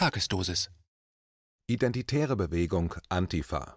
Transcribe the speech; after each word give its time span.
Tagesdosis 0.00 0.70
Identitäre 1.66 2.34
Bewegung 2.34 2.94
Antifa 3.10 3.76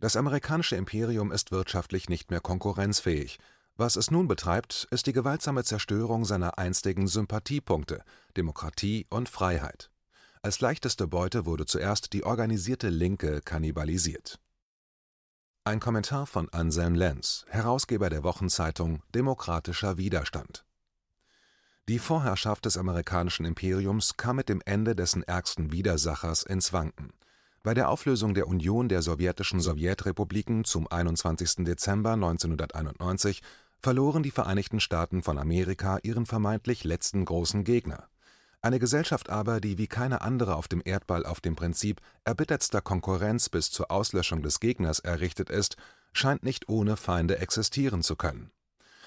Das 0.00 0.16
amerikanische 0.16 0.74
Imperium 0.74 1.30
ist 1.30 1.52
wirtschaftlich 1.52 2.08
nicht 2.08 2.32
mehr 2.32 2.40
konkurrenzfähig. 2.40 3.38
Was 3.76 3.94
es 3.94 4.10
nun 4.10 4.26
betreibt, 4.26 4.88
ist 4.90 5.06
die 5.06 5.12
gewaltsame 5.12 5.62
Zerstörung 5.62 6.24
seiner 6.24 6.58
einstigen 6.58 7.06
Sympathiepunkte 7.06 8.02
Demokratie 8.36 9.06
und 9.10 9.28
Freiheit. 9.28 9.92
Als 10.42 10.60
leichteste 10.60 11.06
Beute 11.06 11.46
wurde 11.46 11.66
zuerst 11.66 12.14
die 12.14 12.24
organisierte 12.24 12.88
Linke 12.88 13.40
kannibalisiert. 13.40 14.40
Ein 15.62 15.78
Kommentar 15.78 16.26
von 16.26 16.48
Anselm 16.48 16.96
Lenz, 16.96 17.44
Herausgeber 17.48 18.10
der 18.10 18.24
Wochenzeitung 18.24 19.04
Demokratischer 19.14 19.98
Widerstand 19.98 20.64
Die 21.86 21.98
Vorherrschaft 21.98 22.64
des 22.64 22.78
amerikanischen 22.78 23.44
Imperiums 23.44 24.16
kam 24.16 24.36
mit 24.36 24.48
dem 24.48 24.62
Ende 24.64 24.96
dessen 24.96 25.22
ärgsten 25.22 25.70
Widersachers 25.70 26.42
ins 26.42 26.72
Wanken. 26.72 27.12
Bei 27.62 27.74
der 27.74 27.90
Auflösung 27.90 28.32
der 28.32 28.48
Union 28.48 28.88
der 28.88 29.02
sowjetischen 29.02 29.60
Sowjetrepubliken 29.60 30.64
zum 30.64 30.90
21. 30.90 31.64
Dezember 31.66 32.12
1991 32.12 33.42
verloren 33.82 34.22
die 34.22 34.30
Vereinigten 34.30 34.80
Staaten 34.80 35.22
von 35.22 35.38
Amerika 35.38 35.98
ihren 36.02 36.24
vermeintlich 36.24 36.84
letzten 36.84 37.26
großen 37.26 37.64
Gegner. 37.64 38.08
Eine 38.62 38.78
Gesellschaft 38.78 39.28
aber, 39.28 39.60
die 39.60 39.76
wie 39.76 39.86
keine 39.86 40.22
andere 40.22 40.56
auf 40.56 40.68
dem 40.68 40.80
Erdball 40.82 41.26
auf 41.26 41.42
dem 41.42 41.54
Prinzip 41.54 42.00
erbittertster 42.24 42.80
Konkurrenz 42.80 43.50
bis 43.50 43.70
zur 43.70 43.90
Auslöschung 43.90 44.42
des 44.42 44.58
Gegners 44.58 45.00
errichtet 45.00 45.50
ist, 45.50 45.76
scheint 46.14 46.44
nicht 46.44 46.70
ohne 46.70 46.96
Feinde 46.96 47.40
existieren 47.40 48.02
zu 48.02 48.16
können. 48.16 48.50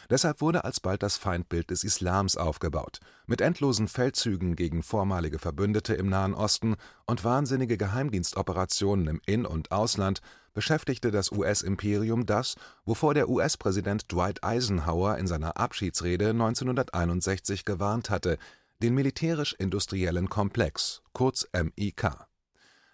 Deshalb 0.09 0.39
wurde 0.39 0.63
alsbald 0.63 1.03
das 1.03 1.17
Feindbild 1.17 1.70
des 1.70 1.84
Islams 1.84 2.38
aufgebaut, 2.38 2.99
mit 3.25 3.41
endlosen 3.41 3.89
Feldzügen 3.89 4.55
gegen 4.55 4.81
vormalige 4.81 5.38
Verbündete 5.38 5.95
im 5.95 6.07
Nahen 6.07 6.33
Osten 6.33 6.75
und 7.05 7.25
wahnsinnige 7.25 7.77
Geheimdienstoperationen 7.77 9.08
im 9.08 9.22
In 9.25 9.45
und 9.45 9.72
Ausland 9.72 10.22
beschäftigte 10.53 11.11
das 11.11 11.31
US-Imperium 11.31 12.25
das, 12.25 12.55
wovor 12.86 13.14
der 13.14 13.30
US-Präsident 13.30 14.11
Dwight 14.11 14.44
Eisenhower 14.44 15.17
in 15.17 15.27
seiner 15.27 15.58
Abschiedsrede 15.58 16.30
1961 16.30 17.66
gewarnt 17.66 18.09
hatte 18.09 18.38
den 18.81 18.94
Militärisch-Industriellen 18.94 20.30
Komplex 20.30 21.02
kurz 21.11 21.47
MIK. 21.52 22.27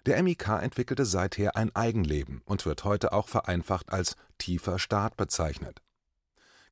Der 0.05 0.21
MIK 0.23 0.47
entwickelte 0.61 1.05
seither 1.05 1.55
ein 1.55 1.75
Eigenleben 1.75 2.41
und 2.45 2.65
wird 2.65 2.83
heute 2.83 3.13
auch 3.13 3.27
vereinfacht 3.27 3.91
als 3.91 4.15
„tiefer 4.37 4.79
Staat 4.79 5.15
“bezeichnet. 5.15 5.81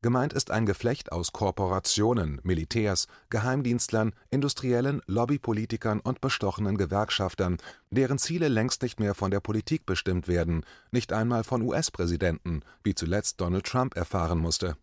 Gemeint 0.03 0.33
ist 0.33 0.49
ein 0.49 0.65
Geflecht 0.65 1.11
aus 1.11 1.31
Korporationen, 1.31 2.41
Militärs, 2.43 3.07
Geheimdienstlern, 3.29 4.13
Industriellen, 4.31 5.03
Lobbypolitikern 5.05 5.99
und 5.99 6.21
bestochenen 6.21 6.75
Gewerkschaftern, 6.75 7.57
deren 7.91 8.17
Ziele 8.17 8.47
längst 8.47 8.81
nicht 8.81 8.99
mehr 8.99 9.13
von 9.13 9.29
der 9.29 9.41
Politik 9.41 9.85
bestimmt 9.85 10.27
werden, 10.27 10.65
nicht 10.89 11.13
einmal 11.13 11.43
von 11.43 11.61
US-Präsidenten, 11.61 12.61
wie 12.83 12.95
zuletzt 12.95 13.39
Donald 13.39 13.67
Trump 13.67 13.95
erfahren 13.95 14.39
musste. 14.39 14.75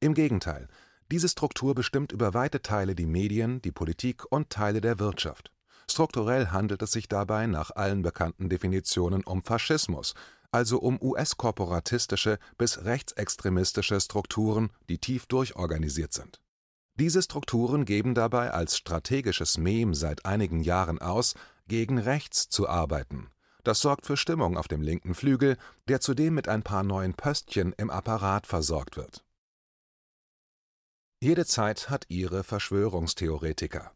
Im 0.00 0.12
Gegenteil 0.12 0.68
diese 1.10 1.28
Struktur 1.28 1.74
bestimmt 1.74 2.12
über 2.12 2.34
weite 2.34 2.60
Teile 2.60 2.94
die 2.94 3.06
Medien, 3.06 3.62
die 3.62 3.72
Politik 3.72 4.24
und 4.30 4.50
Teile 4.50 4.80
der 4.82 4.98
Wirtschaft. 4.98 5.52
Strukturell 5.88 6.48
handelt 6.48 6.82
es 6.82 6.90
sich 6.90 7.08
dabei 7.08 7.46
nach 7.46 7.70
allen 7.70 8.02
bekannten 8.02 8.48
Definitionen 8.48 9.22
um 9.22 9.42
Faschismus, 9.42 10.14
also 10.56 10.78
um 10.78 10.98
US-korporatistische 11.00 12.38
bis 12.58 12.84
rechtsextremistische 12.84 14.00
Strukturen, 14.00 14.70
die 14.88 14.98
tief 14.98 15.26
durchorganisiert 15.26 16.12
sind. 16.12 16.40
Diese 16.94 17.22
Strukturen 17.22 17.84
geben 17.84 18.14
dabei 18.14 18.50
als 18.50 18.76
strategisches 18.76 19.58
Mem 19.58 19.94
seit 19.94 20.24
einigen 20.24 20.60
Jahren 20.60 20.98
aus, 20.98 21.34
gegen 21.68 21.98
rechts 21.98 22.48
zu 22.48 22.68
arbeiten. 22.68 23.28
Das 23.64 23.80
sorgt 23.80 24.06
für 24.06 24.16
Stimmung 24.16 24.56
auf 24.56 24.68
dem 24.68 24.80
linken 24.82 25.14
Flügel, 25.14 25.56
der 25.88 26.00
zudem 26.00 26.34
mit 26.34 26.48
ein 26.48 26.62
paar 26.62 26.82
neuen 26.82 27.14
Pöstchen 27.14 27.74
im 27.76 27.90
Apparat 27.90 28.46
versorgt 28.46 28.96
wird 28.96 29.26
jede 31.26 31.46
Zeit 31.46 31.88
hat 31.88 32.04
ihre 32.08 32.44
Verschwörungstheoretiker. 32.44 33.90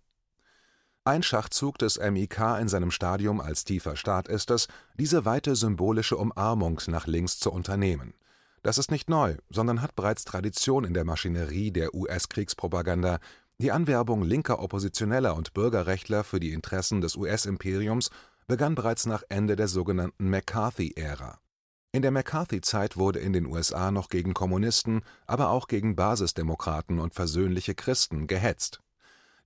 Ein 1.04 1.22
Schachzug 1.22 1.78
des 1.78 1.98
MIK 1.98 2.58
in 2.60 2.68
seinem 2.68 2.90
Stadium 2.90 3.40
als 3.40 3.64
tiefer 3.64 3.96
Staat 3.96 4.28
ist 4.28 4.50
es, 4.50 4.68
diese 4.98 5.24
weite 5.24 5.56
symbolische 5.56 6.16
Umarmung 6.16 6.80
nach 6.88 7.06
links 7.06 7.38
zu 7.38 7.50
unternehmen. 7.50 8.14
Das 8.62 8.76
ist 8.76 8.90
nicht 8.90 9.08
neu, 9.08 9.36
sondern 9.48 9.80
hat 9.80 9.96
bereits 9.96 10.24
Tradition 10.24 10.84
in 10.84 10.92
der 10.92 11.04
Maschinerie 11.04 11.70
der 11.70 11.94
US-Kriegspropaganda. 11.94 13.18
Die 13.58 13.72
Anwerbung 13.72 14.22
linker 14.22 14.60
Oppositioneller 14.60 15.34
und 15.34 15.54
Bürgerrechtler 15.54 16.22
für 16.22 16.38
die 16.38 16.52
Interessen 16.52 17.00
des 17.00 17.16
US-Imperiums 17.16 18.10
begann 18.46 18.74
bereits 18.74 19.06
nach 19.06 19.22
Ende 19.30 19.56
der 19.56 19.68
sogenannten 19.68 20.28
McCarthy-Ära 20.28 21.38
in 21.92 22.02
der 22.02 22.12
McCarthy-Zeit 22.12 22.96
wurde 22.96 23.18
in 23.18 23.32
den 23.32 23.46
USA 23.46 23.90
noch 23.90 24.10
gegen 24.10 24.32
Kommunisten, 24.32 25.02
aber 25.26 25.50
auch 25.50 25.66
gegen 25.66 25.96
Basisdemokraten 25.96 27.00
und 27.00 27.14
versöhnliche 27.14 27.74
Christen 27.74 28.28
gehetzt. 28.28 28.80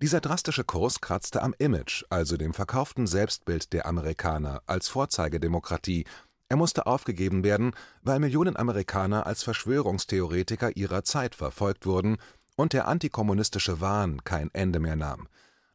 Dieser 0.04 0.20
drastische 0.20 0.65
Kurs 0.65 1.00
kratzte 1.00 1.42
am 1.42 1.54
Image, 1.56 2.04
also 2.10 2.37
dem 2.37 2.53
verkauften 2.53 3.06
Selbstbild 3.06 3.72
der 3.72 3.87
Amerikaner 3.87 4.60
als 4.66 4.87
Vorzeigedemokratie. 4.88 6.04
Er 6.50 6.59
musste 6.59 6.87
aufgegeben 6.87 7.42
werden, 7.42 7.72
weil 8.03 8.19
Millionen 8.19 8.54
Amerikaner 8.54 9.25
als 9.25 9.43
Verschwörungstheoretiker 9.44 10.76
ihrer 10.76 11.04
Zeit 11.04 11.34
verfolgt 11.34 11.87
wurden 11.87 12.19
und 12.54 12.75
der 12.75 12.87
antikommunistische 12.87 13.81
Wahn 13.81 14.22
kein 14.25 14.50
Ende 14.53 14.78
mehr 14.78 14.94
nahm 14.94 15.26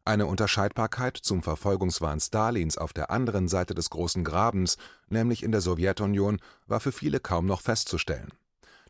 eine 0.04 0.26
Unterscheidbarkeit 0.26 1.16
zum 1.16 1.42
Verfolgungswahn 1.42 2.20
Stalins 2.20 2.78
auf 2.78 2.92
der 2.92 3.10
anderen 3.10 3.48
Seite 3.48 3.74
des 3.74 3.90
Großen 3.90 4.22
Grabens, 4.22 4.76
nämlich 5.08 5.42
in 5.42 5.50
der 5.50 5.60
Sowjetunion, 5.60 6.38
war 6.68 6.78
für 6.78 6.92
viele 6.92 7.18
kaum 7.18 7.46
noch 7.46 7.62
festzustellen. 7.62 8.30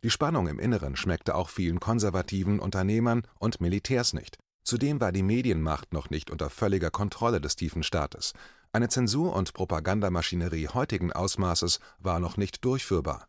Die 0.03 0.11
Spannung 0.11 0.47
im 0.47 0.59
Inneren 0.59 0.95
schmeckte 0.95 1.33
auch 1.33 1.49
vielen 1.49 1.79
konservativen 1.79 2.59
Unternehmern 2.59 3.23
und 3.39 3.59
Militärs 3.59 4.13
nicht. 4.13 4.37
Zudem 4.63 5.01
war 5.01 5.11
die 5.11 5.23
Medienmacht 5.23 5.93
noch 5.93 6.09
nicht 6.09 6.29
unter 6.29 6.49
völliger 6.49 6.91
Kontrolle 6.91 7.41
des 7.41 7.55
tiefen 7.55 7.83
Staates. 7.83 8.33
Eine 8.71 8.89
Zensur 8.89 9.35
und 9.35 9.53
Propagandamaschinerie 9.53 10.69
heutigen 10.69 11.11
Ausmaßes 11.11 11.79
war 11.99 12.19
noch 12.19 12.37
nicht 12.37 12.63
durchführbar 12.63 13.27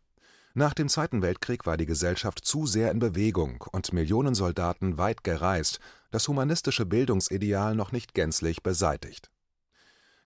nach 0.55 0.75
dem 0.75 0.87
Zweiten 0.87 1.23
Weltkrieg 1.23 1.65
war 1.65 1.77
die 1.77 1.87
Gesellschaft 1.87 2.45
zu 2.45 2.67
sehr 2.67 2.91
in 2.91 2.99
Bewegung 2.99 3.65
und 3.71 3.91
Millionen 3.91 4.35
Soldaten 4.35 4.99
weit 4.99 5.23
gereist, 5.23 5.79
das 6.11 6.27
humanistische 6.27 6.85
Bildungsideal 6.85 7.73
noch 7.73 7.91
nicht 7.91 8.13
gänzlich 8.13 8.61
beseitigt. 8.61 9.31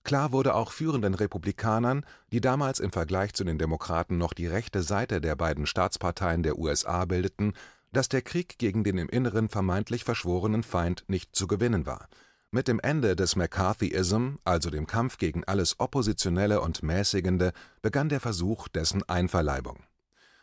Klar 0.04 0.34
wurde 0.34 0.54
auch 0.54 0.74
führenden 0.74 1.14
Republikanern, 1.14 2.06
die 2.34 2.42
damals 2.42 2.82
im 2.82 2.92
Vergleich 2.92 3.34
zu 3.36 3.46
den 3.46 3.58
Demokraten 3.58 4.18
noch 4.18 4.34
die 4.34 4.48
rechte 4.48 4.84
Seite 4.84 5.22
der 5.22 5.38
beiden 5.38 5.66
Staatsparteien 5.66 6.44
der 6.44 6.60
USA 6.60 7.06
bildeten, 7.06 7.54
dass 7.98 8.08
der 8.08 8.22
Krieg 8.22 8.58
gegen 8.58 8.84
den 8.84 8.98
im 8.98 9.10
Inneren 9.10 9.50
vermeintlich 9.50 10.04
verschworenen 10.04 10.64
Feind 10.64 11.04
nicht 11.08 11.36
zu 11.36 11.48
gewinnen 11.48 11.86
war. 11.86 12.08
Mit 12.52 12.70
dem 12.70 12.80
Ende 12.80 13.16
des 13.16 13.36
McCarthyism, 13.36 14.36
also 14.46 14.70
dem 14.70 14.88
Kampf 14.88 15.18
gegen 15.18 15.44
alles 15.44 15.80
Oppositionelle 15.80 16.62
und 16.62 16.82
Mäßigende, 16.82 17.52
begann 17.82 18.08
der 18.08 18.22
Versuch 18.22 18.70
dessen 18.70 19.04
Einverleibung 19.10 19.84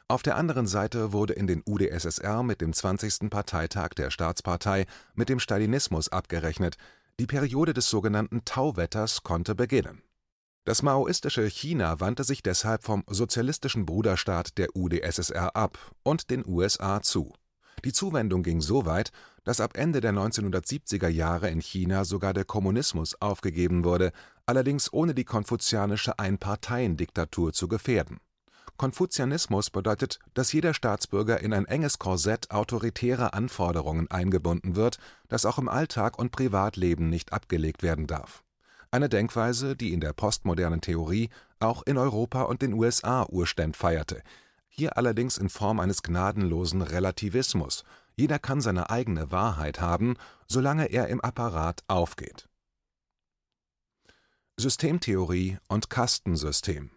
auf 0.07 0.23
der 0.23 0.37
anderen 0.37 0.67
Seite 0.67 1.13
wurde 1.13 1.33
in 1.33 1.47
den 1.47 1.63
UdSSR 1.67 2.43
mit 2.43 2.61
dem 2.61 2.75
20. 2.75 3.31
Parteitag 3.31 3.91
der 3.97 4.11
Staatspartei 4.11 4.85
mit 5.15 5.31
dem 5.31 5.41
Stalinismus 5.41 6.11
abgerechnet, 6.11 6.77
die 7.19 7.27
Periode 7.27 7.73
des 7.73 7.89
sogenannten 7.89 8.45
Tauwetters 8.45 9.23
konnte 9.23 9.55
beginnen. 9.55 10.03
Das 10.65 10.83
maoistische 10.83 11.47
China 11.47 12.01
wandte 12.01 12.25
sich 12.25 12.43
deshalb 12.43 12.85
vom 12.85 13.05
sozialistischen 13.07 13.87
Bruderstaat 13.87 14.59
der 14.59 14.77
UdSSR 14.77 15.57
ab 15.57 15.79
und 16.03 16.31
den 16.31 16.47
USA 16.47 17.01
zu. 17.01 17.33
Die 17.85 17.93
Zuwendung 17.93 18.43
ging 18.43 18.61
so 18.61 18.87
weit, 18.87 19.11
dass 19.45 19.61
ab 19.61 19.77
Ende 19.77 20.01
der 20.01 20.13
1970er 20.13 21.09
Jahre 21.09 21.51
in 21.51 21.61
China 21.61 22.05
sogar 22.05 22.33
der 22.33 22.45
Kommunismus 22.45 23.21
aufgegeben 23.21 23.85
wurde, 23.85 24.13
allerdings 24.47 24.93
ohne 24.93 25.15
die 25.15 25.25
konfuzianische 25.25 26.19
Einparteiendiktatur 26.19 27.53
zu 27.53 27.69
gefährden 27.69 28.21
Konfuzianismus 28.77 29.71
bedeutet, 29.71 30.19
dass 30.35 30.53
jeder 30.53 30.75
Staatsbürger 30.75 31.41
in 31.41 31.53
ein 31.53 31.67
enges 31.67 32.01
Korsett 32.01 32.51
autoritärer 32.51 33.33
Anforderungen 33.33 34.11
eingebunden 34.11 34.75
wird, 34.75 34.99
das 35.29 35.47
auch 35.47 35.59
im 35.59 35.69
Alltag 35.69 36.19
und 36.19 36.33
Privatleben 36.33 37.09
nicht 37.09 37.33
abgelegt 37.33 37.83
werden 37.83 38.07
darf. 38.07 38.43
Eine 38.91 39.09
Denkweise, 39.09 39.77
die 39.77 39.93
in 39.93 40.01
der 40.01 40.13
postmodernen 40.13 40.81
Theorie 40.81 41.31
auch 41.61 41.83
in 41.85 41.99
Europa 41.99 42.43
und 42.43 42.63
den 42.63 42.75
USA 42.75 43.27
Urständ 43.29 43.77
feierte, 43.77 44.23
hier 44.75 44.97
allerdings 44.97 45.39
in 45.39 45.49
Form 45.49 45.81
eines 45.81 46.03
gnadenlosen 46.03 46.83
Relativismus. 46.83 47.85
Jeder 48.17 48.39
kann 48.39 48.61
seine 48.61 48.91
eigene 48.91 49.31
Wahrheit 49.31 49.81
haben, 49.81 50.17
solange 50.47 50.87
er 50.87 51.09
im 51.09 51.21
Apparat 51.21 51.83
aufgeht. 51.89 52.49
Systemtheorie 54.57 55.59
und 55.69 55.91
Kastensystem 55.91 56.91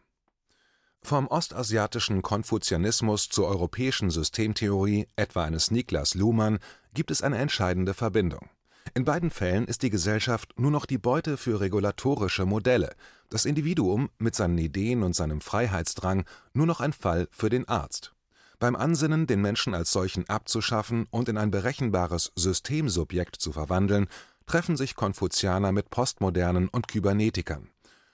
vom 1.08 1.28
ostasiatischen 1.28 2.22
Konfuzianismus 2.22 3.30
zur 3.30 3.48
europäischen 3.48 4.10
Systemtheorie, 4.10 5.08
etwa 5.16 5.46
eines 5.46 5.72
Niklas 5.72 6.16
Luhmann, 6.16 6.60
gibt 6.94 7.12
es 7.12 7.22
eine 7.22 7.38
entscheidende 7.38 7.94
Verbindung. 7.94 8.50
In 8.94 9.06
beiden 9.06 9.30
Fällen 9.30 9.66
ist 9.66 9.82
die 9.84 9.90
Gesellschaft 9.90 10.54
nur 10.58 10.72
noch 10.72 10.86
die 10.86 10.98
Beute 10.98 11.38
für 11.38 11.60
regulatorische 11.60 12.46
Modelle, 12.46 12.96
das 13.30 13.46
Individuum 13.46 14.10
mit 14.18 14.36
seinen 14.36 14.58
Ideen 14.58 15.04
und 15.04 15.16
seinem 15.16 15.42
Freiheitsdrang 15.42 16.26
nur 16.54 16.66
noch 16.66 16.80
ein 16.80 16.94
Fall 16.94 17.28
für 17.32 17.50
den 17.50 17.68
Arzt. 17.68 18.14
Beim 18.60 18.76
Ansinnen, 18.76 19.28
den 19.28 19.42
Menschen 19.42 19.76
als 19.76 19.92
solchen 19.92 20.28
abzuschaffen 20.30 21.06
und 21.12 21.30
in 21.30 21.38
ein 21.38 21.52
berechenbares 21.52 22.32
Systemsubjekt 22.36 23.36
zu 23.36 23.52
verwandeln, 23.52 24.08
treffen 24.48 24.78
sich 24.78 24.96
Konfuzianer 24.96 25.72
mit 25.72 25.90
Postmodernen 25.90 26.68
und 26.70 26.88
Kybernetikern. 26.88 27.70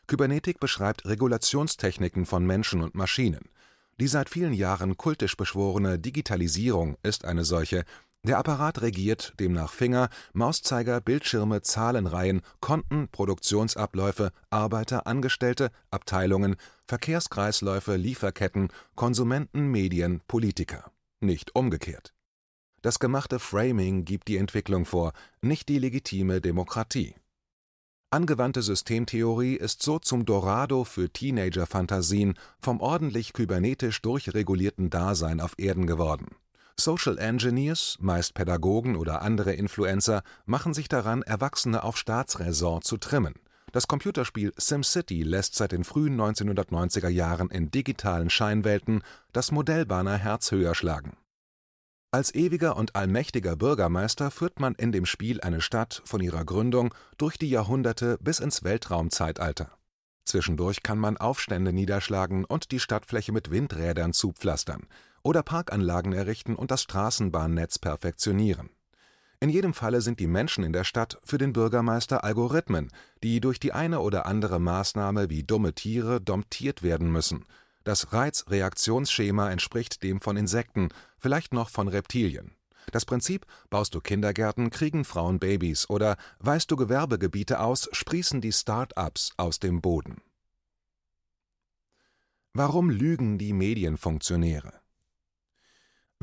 Kybernetik 0.08 0.60
beschreibt 0.60 1.06
Regulationstechniken 1.06 2.25
von 2.25 2.46
Menschen 2.46 2.81
und 2.81 2.96
Maschinen. 2.96 3.50
Die 4.00 4.08
seit 4.08 4.30
vielen 4.30 4.54
Jahren 4.54 4.98
kultisch 4.98 5.38
beschworene 5.38 6.00
Digitalisierung 6.00 6.98
ist 7.04 7.25
eine 7.25 7.46
solche, 7.46 7.86
der 8.25 8.38
Apparat 8.38 8.81
regiert, 8.81 9.34
demnach 9.40 9.74
Finger, 9.74 10.10
Mauszeiger, 10.31 11.02
Bildschirme, 11.02 11.62
Zahlenreihen, 11.62 12.42
Konten, 12.62 13.10
Produktionsabläufe, 13.10 14.31
Arbeiter, 14.50 15.08
Angestellte, 15.08 15.72
Abteilungen, 15.92 16.56
Verkehrskreisläufe, 16.86 17.98
Lieferketten, 17.98 18.70
Konsumenten, 18.96 19.68
Medien, 19.68 20.22
Politiker. 20.28 20.90
Nicht 21.20 21.54
umgekehrt. 21.56 22.14
Das 22.81 23.00
gemachte 23.00 23.40
Framing 23.40 24.06
gibt 24.06 24.30
die 24.30 24.38
Entwicklung 24.38 24.86
vor, 24.86 25.12
nicht 25.42 25.68
die 25.68 25.80
legitime 25.80 26.40
Demokratie. 26.40 27.16
Angewandte 28.10 28.62
Systemtheorie 28.62 29.56
ist 29.56 29.81
so 29.81 30.00
zum 30.00 30.25
Dorado 30.25 30.84
für 30.84 31.10
Teenager-Fantasien 31.10 32.36
vom 32.60 32.80
ordentlich 32.80 33.34
kybernetisch 33.34 34.02
durchregulierten 34.02 34.90
Dasein 34.90 35.42
auf 35.42 35.56
Erden 35.58 35.88
geworden 35.88 36.28
Social 36.80 37.18
Engineers, 37.18 37.98
meist 38.00 38.34
Pädagogen 38.34 38.96
oder 38.96 39.22
andere 39.22 39.54
Influencer, 39.54 40.24
machen 40.46 40.74
sich 40.74 40.90
daran, 40.90 41.22
Erwachsene 41.22 41.84
auf 41.84 41.98
Staatsräson 41.98 42.81
zu 42.81 42.98
trimmen. 42.98 43.36
Das 43.72 43.88
Computerspiel 43.88 44.54
SimCity 44.58 45.24
lässt 45.24 45.56
seit 45.56 45.72
den 45.72 45.84
frühen 45.84 46.20
1990er 46.20 47.10
Jahren 47.10 47.50
in 47.50 47.72
digitalen 47.72 48.30
Scheinwelten 48.30 49.02
das 49.31 49.52
Modellbanner 49.52 50.18
Herz 50.18 50.52
höher 50.52 50.75
schlagen. 50.75 51.18
Als 52.12 52.36
ewiger 52.36 52.78
und 52.78 52.96
allmächtiger 52.96 53.56
Bürgermeister 53.56 54.30
führt 54.30 54.60
man 54.60 54.75
in 54.75 54.92
dem 54.92 55.08
Spiel 55.08 55.42
eine 55.42 55.62
Stadt 55.62 56.04
von 56.06 56.22
ihrer 56.22 56.46
Gründung 56.46 56.94
durch 57.18 57.38
die 57.38 57.50
Jahrhunderte 57.50 58.20
bis 58.22 58.40
ins 58.40 58.64
Weltraumzeitalter. 58.64 59.72
Zwischendurch 60.25 60.84
kann 60.84 61.00
man 61.00 61.18
Aufstände 61.18 61.74
niederschlagen 61.74 62.46
und 62.46 62.72
die 62.72 62.80
Stadtfläche 62.80 63.31
mit 63.31 63.50
Windrädern 63.50 64.14
zupflastern 64.14 64.88
oder 65.24 65.42
Parkanlagen 65.42 66.14
errichten 66.14 66.56
und 66.56 66.70
das 66.72 66.84
Straßenbahnnetz 66.84 67.80
perfektionieren. 67.80 68.70
In 69.40 69.50
jedem 69.50 69.74
Falle 69.74 70.00
sind 70.00 70.22
die 70.22 70.28
Menschen 70.28 70.64
in 70.64 70.72
der 70.72 70.86
Stadt 70.86 71.20
für 71.24 71.38
den 71.38 71.52
Bürgermeister 71.52 72.24
Algorithmen, 72.24 72.92
die 73.24 73.42
durch 73.42 73.60
die 73.60 73.74
eine 73.74 74.00
oder 74.00 74.25
andere 74.25 74.60
Maßnahme 74.60 75.30
wie 75.30 75.44
dumme 75.44 75.74
Tiere 75.74 76.22
domptiert 76.22 76.81
werden 76.81 77.12
müssen. 77.12 77.46
Das 77.84 78.14
Reizreaktionsschema 78.14 79.50
entspricht 79.50 80.02
dem 80.04 80.22
von 80.22 80.38
Insekten, 80.38 80.90
vielleicht 81.18 81.54
noch 81.54 81.70
von 81.70 81.90
Reptilien. 81.90 82.56
Das 82.92 83.06
Prinzip: 83.06 83.46
Baust 83.70 83.94
du 83.96 84.02
Kindergärten, 84.02 84.70
kriegen 84.70 85.04
Frauen 85.04 85.40
Babys 85.40 85.90
oder 85.90 86.16
weißt 86.40 86.72
du 86.72 86.78
Gewerbegebiete 86.78 87.60
aus, 87.60 87.90
sprießen 87.92 88.40
die 88.40 88.54
Start-ups 88.54 89.34
aus 89.36 89.60
dem 89.60 89.81
Boden. 89.81 90.22
Warum 92.54 92.90
lügen 92.90 93.38
die 93.38 93.52
Medienfunktionäre? 93.52 94.83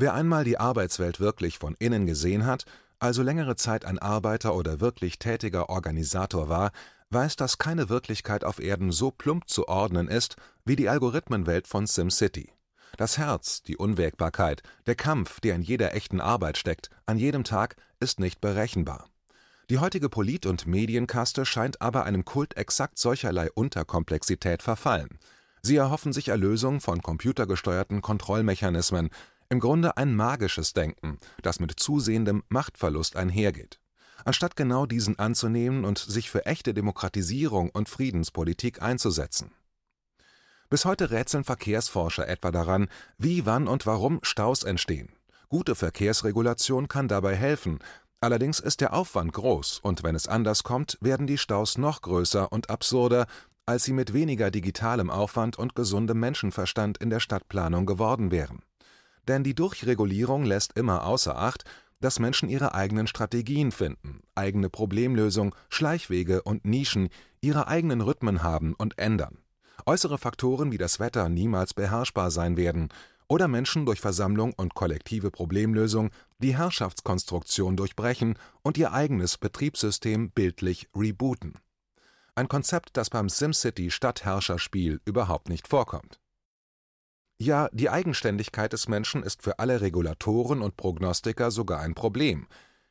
Wer 0.01 0.15
einmal 0.15 0.43
die 0.43 0.57
Arbeitswelt 0.57 1.19
wirklich 1.19 1.59
von 1.59 1.75
innen 1.77 2.07
gesehen 2.07 2.47
hat, 2.47 2.65
also 2.97 3.21
längere 3.21 3.55
Zeit 3.55 3.85
ein 3.85 3.99
Arbeiter 3.99 4.55
oder 4.55 4.81
wirklich 4.81 5.19
tätiger 5.19 5.69
Organisator 5.69 6.49
war, 6.49 6.71
weiß, 7.11 7.35
dass 7.35 7.59
keine 7.59 7.87
Wirklichkeit 7.87 8.43
auf 8.43 8.59
Erden 8.59 8.91
so 8.91 9.11
plump 9.11 9.47
zu 9.47 9.67
ordnen 9.67 10.07
ist 10.07 10.37
wie 10.65 10.75
die 10.75 10.89
Algorithmenwelt 10.89 11.67
von 11.67 11.85
SimCity. 11.85 12.51
Das 12.97 13.19
Herz, 13.19 13.61
die 13.61 13.77
Unwägbarkeit, 13.77 14.63
der 14.87 14.95
Kampf, 14.95 15.39
der 15.39 15.53
in 15.53 15.61
jeder 15.61 15.93
echten 15.93 16.19
Arbeit 16.19 16.57
steckt, 16.57 16.89
an 17.05 17.19
jedem 17.19 17.43
Tag, 17.43 17.75
ist 17.99 18.19
nicht 18.19 18.41
berechenbar. 18.41 19.07
Die 19.69 19.77
heutige 19.77 20.09
Polit- 20.09 20.47
und 20.47 20.65
Medienkaste 20.65 21.45
scheint 21.45 21.79
aber 21.79 22.05
einem 22.05 22.25
Kult 22.25 22.57
exakt 22.57 22.97
solcherlei 22.97 23.51
Unterkomplexität 23.51 24.63
verfallen. 24.63 25.19
Sie 25.61 25.75
erhoffen 25.75 26.11
sich 26.11 26.29
Erlösung 26.29 26.81
von 26.81 27.03
computergesteuerten 27.03 28.01
Kontrollmechanismen, 28.01 29.11
im 29.51 29.59
Grunde 29.59 29.97
ein 29.97 30.15
magisches 30.15 30.71
Denken, 30.71 31.19
das 31.41 31.59
mit 31.59 31.77
zusehendem 31.77 32.43
Machtverlust 32.47 33.17
einhergeht. 33.17 33.81
Anstatt 34.23 34.55
genau 34.55 34.85
diesen 34.85 35.19
anzunehmen 35.19 35.83
und 35.83 35.97
sich 35.97 36.31
für 36.31 36.45
echte 36.45 36.73
Demokratisierung 36.73 37.69
und 37.69 37.89
Friedenspolitik 37.89 38.81
einzusetzen. 38.81 39.51
Bis 40.69 40.85
heute 40.85 41.11
rätseln 41.11 41.43
Verkehrsforscher 41.43 42.29
etwa 42.29 42.51
daran, 42.51 42.87
wie, 43.17 43.45
wann 43.45 43.67
und 43.67 43.85
warum 43.85 44.19
Staus 44.23 44.63
entstehen. 44.63 45.09
Gute 45.49 45.75
Verkehrsregulation 45.75 46.87
kann 46.87 47.09
dabei 47.09 47.35
helfen, 47.35 47.79
allerdings 48.21 48.61
ist 48.61 48.79
der 48.79 48.93
Aufwand 48.93 49.33
groß 49.33 49.79
und 49.79 50.01
wenn 50.01 50.15
es 50.15 50.29
anders 50.29 50.63
kommt, 50.63 50.97
werden 51.01 51.27
die 51.27 51.37
Staus 51.37 51.77
noch 51.77 52.01
größer 52.01 52.53
und 52.53 52.69
absurder, 52.69 53.25
als 53.65 53.83
sie 53.83 53.93
mit 53.93 54.13
weniger 54.13 54.49
digitalem 54.49 55.09
Aufwand 55.09 55.59
und 55.59 55.75
gesundem 55.75 56.21
Menschenverstand 56.21 56.99
in 56.99 57.09
der 57.09 57.19
Stadtplanung 57.19 57.85
geworden 57.85 58.31
wären. 58.31 58.61
Denn 59.27 59.43
die 59.43 59.55
Durchregulierung 59.55 60.45
lässt 60.45 60.77
immer 60.77 61.05
außer 61.05 61.37
Acht, 61.37 61.63
dass 61.99 62.19
Menschen 62.19 62.49
ihre 62.49 62.73
eigenen 62.73 63.07
Strategien 63.07 63.71
finden, 63.71 64.21
eigene 64.35 64.69
Problemlösung, 64.69 65.55
Schleichwege 65.69 66.41
und 66.41 66.65
Nischen, 66.65 67.09
ihre 67.41 67.67
eigenen 67.67 68.01
Rhythmen 68.01 68.43
haben 68.43 68.73
und 68.73 68.97
ändern. 68.97 69.37
Äußere 69.85 70.17
Faktoren 70.17 70.71
wie 70.71 70.77
das 70.77 70.99
Wetter 70.99 71.29
niemals 71.29 71.73
beherrschbar 71.73 72.31
sein 72.31 72.57
werden 72.57 72.89
oder 73.27 73.47
Menschen 73.47 73.85
durch 73.85 74.01
Versammlung 74.01 74.53
und 74.53 74.75
kollektive 74.75 75.31
Problemlösung 75.31 76.09
die 76.39 76.57
Herrschaftskonstruktion 76.57 77.77
durchbrechen 77.77 78.37
und 78.61 78.77
ihr 78.77 78.91
eigenes 78.91 79.37
Betriebssystem 79.37 80.31
bildlich 80.31 80.89
rebooten. 80.95 81.53
Ein 82.35 82.47
Konzept, 82.47 82.97
das 82.97 83.09
beim 83.09 83.29
SimCity 83.29 83.91
Stadtherrscherspiel 83.91 85.01
überhaupt 85.05 85.49
nicht 85.49 85.67
vorkommt. 85.67 86.20
Ja, 87.43 87.69
die 87.71 87.89
Eigenständigkeit 87.89 88.71
des 88.71 88.87
Menschen 88.87 89.23
ist 89.23 89.41
für 89.41 89.57
alle 89.57 89.81
Regulatoren 89.81 90.61
und 90.61 90.77
Prognostiker 90.77 91.49
sogar 91.49 91.79
ein 91.79 91.95
Problem. 91.95 92.45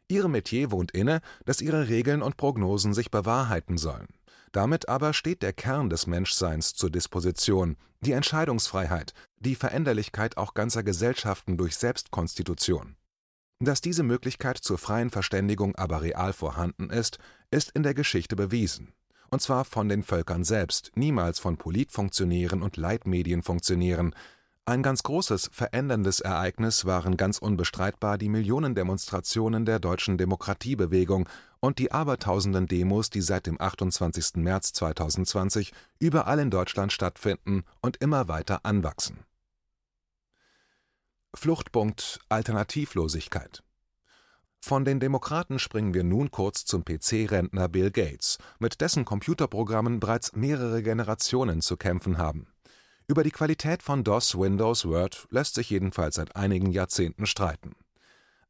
Ihrem 0.08 0.32
Metier 0.32 0.73
wohnt 0.73 0.91
inne, 0.91 1.20
dass 1.44 1.61
ihre 1.61 1.88
Regeln 1.88 2.20
und 2.20 2.37
Prognosen 2.37 2.93
sich 2.93 3.12
bewahrheiten 3.12 3.79
sollen. 3.79 4.08
Damit 4.50 4.88
aber 4.88 5.12
steht 5.12 5.43
der 5.43 5.52
Kern 5.52 5.88
des 5.88 6.09
Menschseins 6.09 6.75
zur 6.75 6.90
Disposition, 6.90 7.76
die 8.00 8.11
Entscheidungsfreiheit, 8.11 9.14
die 9.37 9.54
Veränderlichkeit 9.54 10.37
auch 10.37 10.52
ganzer 10.54 10.83
Gesellschaften 10.83 11.57
durch 11.57 11.76
Selbstkonstitution. 11.76 12.97
Dass 13.61 13.80
diese 13.80 14.02
Möglichkeit 14.02 14.59
zur 14.59 14.78
freien 14.78 15.11
Verständigung 15.11 15.76
aber 15.76 16.02
real 16.02 16.33
vorhanden 16.33 16.90
ist, 16.90 17.21
ist 17.52 17.71
in 17.71 17.85
der 17.85 17.95
Geschichte 17.95 18.35
bewiesen. 18.35 18.95
Und 19.30 19.42
zwar 19.42 19.64
von 19.64 19.88
den 19.88 20.02
Völkern 20.02 20.42
selbst, 20.42 20.90
niemals 20.97 21.38
von 21.38 21.57
Politfunktionären 21.57 22.62
und 22.62 22.76
Leitmedienfunktionären, 22.76 24.12
ein 24.71 24.85
ganz 24.85 25.02
großes, 25.02 25.50
veränderndes 25.52 26.21
Ereignis 26.21 26.85
waren 26.85 27.17
ganz 27.17 27.38
unbestreitbar 27.38 28.19
die 28.19 28.29
Millionendemonstrationen 28.29 29.64
der 29.64 29.81
deutschen 29.81 30.17
Demokratiebewegung 30.17 31.29
und 31.59 31.79
die 31.79 31.90
abertausenden 31.90 32.69
Demos, 32.69 33.11
die 33.11 33.21
seit 33.21 33.47
dem 33.47 33.61
28. 33.61 34.37
März 34.37 34.73
2020 34.75 35.73
überall 35.99 36.38
in 36.38 36.50
Deutschland 36.50 36.93
stattfinden 36.93 37.64
und 37.81 37.97
immer 37.97 38.29
weiter 38.29 38.61
anwachsen. 38.64 39.25
Fluchtpunkt 41.35 42.21
Alternativlosigkeit 42.29 43.64
Von 44.61 44.85
den 44.85 45.00
Demokraten 45.00 45.59
springen 45.59 45.95
wir 45.95 46.05
nun 46.05 46.31
kurz 46.31 46.64
zum 46.64 46.85
PC-Rentner 46.85 47.69
Bill 47.69 47.90
Gates, 47.90 48.38
mit 48.61 48.81
dessen 48.81 49.05
Computerprogrammen 49.05 49.99
bereits 49.99 50.37
mehrere 50.37 50.83
Generationen 50.83 51.61
zu 51.61 51.76
kämpfen 51.76 52.19
haben 52.19 52.47
über 53.11 53.25
die 53.25 53.33
Qualität 53.33 53.83
von 53.83 54.05
DOS, 54.05 54.38
Windows, 54.38 54.87
Word 54.87 55.26
lässt 55.31 55.57
sich 55.57 55.69
jedenfalls 55.69 56.14
seit 56.14 56.37
einigen 56.37 56.71
Jahrzehnten 56.71 57.26
streiten. 57.26 57.73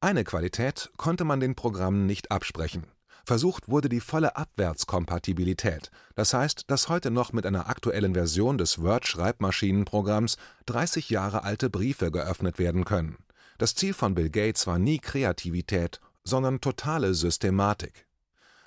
Eine 0.03 0.23
Qualität 0.23 0.91
konnte 0.99 1.25
man 1.25 1.41
den 1.41 1.55
Programmen 1.55 2.05
nicht 2.05 2.31
absprechen. 2.31 2.85
Versucht 3.25 3.71
wurde 3.71 3.89
die 3.89 4.01
volle 4.01 4.37
Abwärtskompatibilität, 4.37 5.91
das 6.15 6.35
heißt, 6.35 6.65
dass 6.67 6.91
heute 6.91 7.11
noch 7.11 7.33
mit 7.33 7.47
einer 7.47 7.71
aktuellen 7.71 8.13
Version 8.13 8.59
des 8.59 8.83
Word-Schreibmaschinenprogramms 8.83 10.37
30 10.67 11.09
Jahre 11.09 11.43
alte 11.43 11.71
Briefe 11.71 12.11
geöffnet 12.11 12.59
werden 12.59 12.85
können. 12.85 13.17
Das 13.57 13.75
Ziel 13.75 13.95
von 13.95 14.15
Bill 14.15 14.29
Gates 14.29 14.67
war 14.67 14.79
nie 14.79 14.99
Kreativität, 14.99 16.01
sondern 16.23 16.61
totale 16.61 17.15
Systematik. 17.15 18.07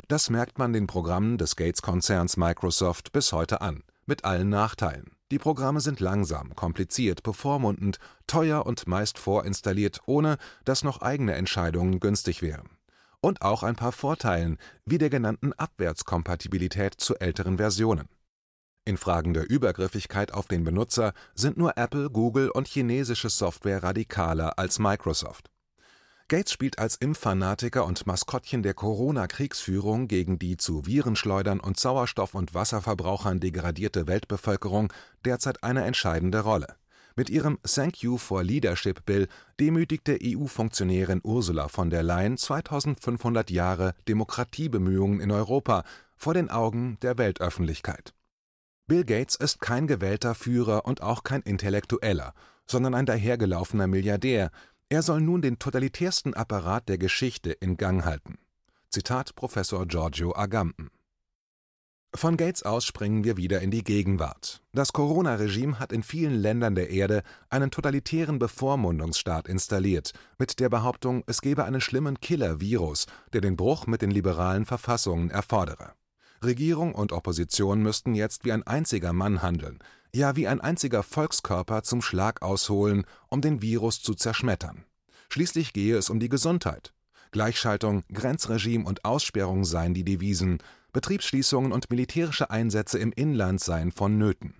Das 0.07 0.31
merkt 0.31 0.57
man 0.57 0.73
den 0.73 0.88
Programmen 0.88 1.38
des 1.38 1.55
Gates-Konzerns 1.55 2.35
Microsoft 2.35 3.12
bis 3.12 3.31
heute 3.31 3.62
an, 3.62 3.83
mit 4.07 4.25
allen 4.25 4.50
Nachteilen. 4.50 5.12
Die 5.33 5.39
Programme 5.39 5.81
sind 5.81 5.99
langsam, 5.99 6.55
kompliziert, 6.55 7.23
bevormundend, 7.23 7.97
teuer 8.27 8.67
und 8.67 8.85
meist 8.85 9.17
vorinstalliert, 9.17 9.99
ohne 10.05 10.37
dass 10.63 10.83
noch 10.83 11.01
eigene 11.01 11.33
Entscheidungen 11.33 11.99
günstig 11.99 12.43
wären. 12.43 12.69
und 13.19 13.41
auch 13.41 13.63
ein 13.63 13.75
paar 13.75 13.93
Vorteilen, 13.93 14.59
wie 14.85 14.99
der 14.99 15.09
genannten 15.09 15.53
Abwärtskompatibilität 15.53 16.93
zu 16.93 17.15
älteren 17.15 17.57
Versionen. 17.57 18.09
In 18.85 18.95
Fragen 18.95 19.33
der 19.33 19.49
Übergriffigkeit 19.49 20.31
auf 20.31 20.47
den 20.47 20.63
Benutzer 20.63 21.13
sind 21.33 21.57
nur 21.57 21.77
Apple, 21.77 22.11
Google 22.11 22.51
und 22.51 22.67
chinesische 22.67 23.29
Software 23.29 23.81
radikaler 23.81 24.59
als 24.59 24.77
Microsoft. 24.77 25.49
Gates 26.33 26.51
spielt 26.51 26.79
als 26.79 26.95
Impffanatiker 26.95 27.85
und 27.85 28.07
Maskottchen 28.07 28.63
der 28.63 28.73
Corona-Kriegsführung 28.73 30.07
gegen 30.07 30.39
die 30.39 30.57
zu 30.57 30.87
Virenschleudern 30.87 31.59
und 31.59 31.79
Sauerstoff- 31.79 32.33
und 32.33 32.55
Wasserverbrauchern 32.55 33.39
degradierte 33.39 34.07
Weltbevölkerung 34.07 34.91
derzeit 35.25 35.63
eine 35.63 35.83
entscheidende 35.83 36.39
Rolle. 36.39 36.75
Mit 37.15 37.29
ihrem 37.29 37.59
Thank 37.61 38.01
You 38.01 38.17
for 38.17 38.43
Leadership 38.43 39.05
Bill 39.05 39.27
demütigte 39.59 40.17
EU-Funktionärin 40.23 41.21
Ursula 41.23 41.67
von 41.67 41.91
der 41.91 42.01
Leyen 42.01 42.35
2500 42.35 43.51
Jahre 43.51 43.93
Demokratiebemühungen 44.07 45.19
in 45.19 45.29
Europa 45.29 45.83
vor 46.17 46.33
den 46.33 46.49
Augen 46.49 46.97
der 47.03 47.19
Weltöffentlichkeit. 47.19 48.15
Bill 48.87 49.03
Gates 49.05 49.35
ist 49.35 49.61
kein 49.61 49.85
gewählter 49.85 50.33
Führer 50.33 50.85
und 50.85 51.03
auch 51.03 51.23
kein 51.23 51.43
Intellektueller, 51.43 52.33
sondern 52.65 52.95
ein 52.95 53.05
dahergelaufener 53.05 53.85
Milliardär. 53.87 54.49
Er 54.93 55.01
soll 55.01 55.21
nun 55.21 55.41
den 55.41 55.57
totalitärsten 55.57 56.35
Apparat 56.35 56.88
der 56.88 57.00
Geschichte 57.00 57.51
in 57.51 57.77
Gang 57.77 58.05
halten. 58.05 58.38
Zitat 58.91 59.33
Professor 59.35 59.88
Giorgio 59.88 60.35
Agamben 60.35 60.91
von 62.15 62.38
Gates 62.38 62.62
aus 62.62 62.85
springen 62.85 63.23
wir 63.23 63.35
wieder 63.35 63.59
in 63.62 63.71
die 63.71 63.83
Gegenwart. 63.83 64.62
Das 64.71 64.93
Corona-Regime 64.93 65.79
hat 65.79 65.91
in 65.91 66.03
vielen 66.03 66.35
Ländern 66.35 66.75
der 66.75 66.91
Erde 66.91 67.23
einen 67.50 67.71
totalitären 67.71 68.38
Bevormundungsstaat 68.38 69.47
installiert, 69.47 70.13
mit 70.38 70.59
der 70.59 70.69
Behauptung, 70.69 71.23
es 71.25 71.41
gebe 71.41 71.63
einen 71.63 71.81
schlimmen 71.81 72.19
Killer-Virus, 72.19 73.07
der 73.33 73.41
den 73.41 73.57
Bruch 73.57 73.88
mit 73.88 74.03
den 74.03 74.12
liberalen 74.12 74.67
Verfassungen 74.67 75.31
erfordere. 75.31 75.93
Regierung 76.43 76.93
und 76.93 77.13
Opposition 77.13 77.81
müssten 77.81 78.13
jetzt 78.13 78.45
wie 78.45 78.51
ein 78.51 78.62
einziger 78.62 79.12
Mann 79.12 79.41
handeln, 79.41 79.79
ja 80.15 80.36
wie 80.36 80.48
ein 80.48 80.62
einziger 80.62 81.03
Volkskörper 81.03 81.84
zum 81.84 82.01
Schlag 82.01 82.41
ausholen, 82.41 83.05
um 83.29 83.41
den 83.41 83.62
Virus 83.62 84.01
zu 84.01 84.13
zerschmettern. 84.13 84.86
Schließlich 85.29 85.74
gehe 85.74 85.98
es 85.98 86.10
um 86.10 86.20
die 86.20 86.29
Gesundheit. 86.29 86.93
Gleichschaltung, 87.32 88.03
Grenzregime 88.13 88.86
und 88.86 89.05
Aussperrung 89.05 89.65
seien 89.65 89.96
die 89.96 90.03
Devisen, 90.03 90.60
Betriebsschließungen 90.91 91.72
und 91.72 91.89
militärische 91.89 92.51
Einsätze 92.51 93.00
im 93.00 93.12
Inland 93.12 93.60
seien 93.60 93.91
vonnöten. 93.91 94.53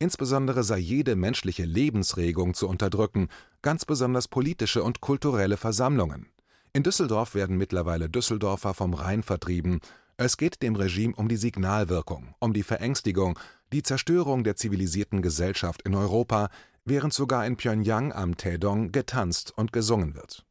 Insbesondere 0.00 0.64
sei 0.64 0.78
jede 0.78 1.16
menschliche 1.16 1.64
Lebensregung 1.64 2.54
zu 2.54 2.68
unterdrücken, 2.68 3.28
ganz 3.62 3.84
besonders 3.84 4.28
politische 4.28 4.82
und 4.82 5.00
kulturelle 5.00 5.56
Versammlungen. 5.56 6.26
In 6.72 6.82
Düsseldorf 6.82 7.34
werden 7.34 7.56
mittlerweile 7.56 8.08
Düsseldorfer 8.08 8.74
vom 8.74 8.94
Rhein 8.94 9.22
vertrieben. 9.22 9.80
Es 10.16 10.36
geht 10.36 10.62
dem 10.62 10.76
Regime 10.76 11.14
um 11.16 11.28
die 11.28 11.36
Signalwirkung, 11.36 12.34
um 12.40 12.52
die 12.52 12.62
Verängstigung, 12.62 13.38
die 13.72 13.82
Zerstörung 13.82 14.44
der 14.44 14.56
zivilisierten 14.56 15.22
Gesellschaft 15.22 15.82
in 15.82 15.94
Europa, 15.94 16.48
während 16.84 17.12
sogar 17.12 17.46
in 17.46 17.56
Pjöngjang 17.56 18.12
am 18.12 18.36
Taedong 18.36 18.92
getanzt 18.92 19.52
und 19.56 19.72
gesungen 19.72 20.14
wird 20.14 20.44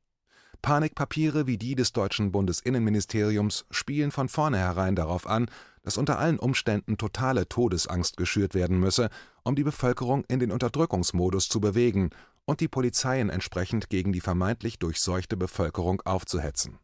Panikpapiere 0.62 1.48
wie 1.48 1.58
die 1.58 1.76
des 1.76 1.94
deutschen 1.94 2.32
Bundesinnenministeriums 2.32 3.66
spielen 3.70 4.12
von 4.12 4.28
vornherein 4.28 4.96
darauf 4.96 5.28
an, 5.28 5.50
dass 5.84 5.98
unter 5.98 6.20
allen 6.20 6.40
Umständen 6.40 6.98
totale 6.98 7.48
Todesangst 7.48 8.18
geschürt 8.18 8.54
werden 8.54 8.80
müsse, 8.80 9.10
um 9.44 9.56
die 9.56 9.64
Bevölkerung 9.64 10.26
in 10.28 10.40
den 10.40 10.52
Unterdrückungsmodus 10.52 11.48
zu 11.48 11.62
bewegen 11.62 12.10
und 12.46 12.60
die 12.60 12.68
Polizeien 12.68 13.30
entsprechend 13.30 13.90
gegen 13.90 14.12
die 14.12 14.20
vermeintlich 14.20 14.80
durchseuchte 14.80 15.38
Bevölkerung 15.38 16.02
aufzuhetzen. 16.02 16.80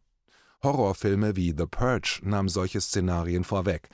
Horrorfilme 0.62 1.36
wie 1.36 1.54
The 1.56 1.66
Purge 1.66 2.20
nahmen 2.22 2.48
solche 2.48 2.80
Szenarien 2.80 3.44
vorweg. 3.44 3.90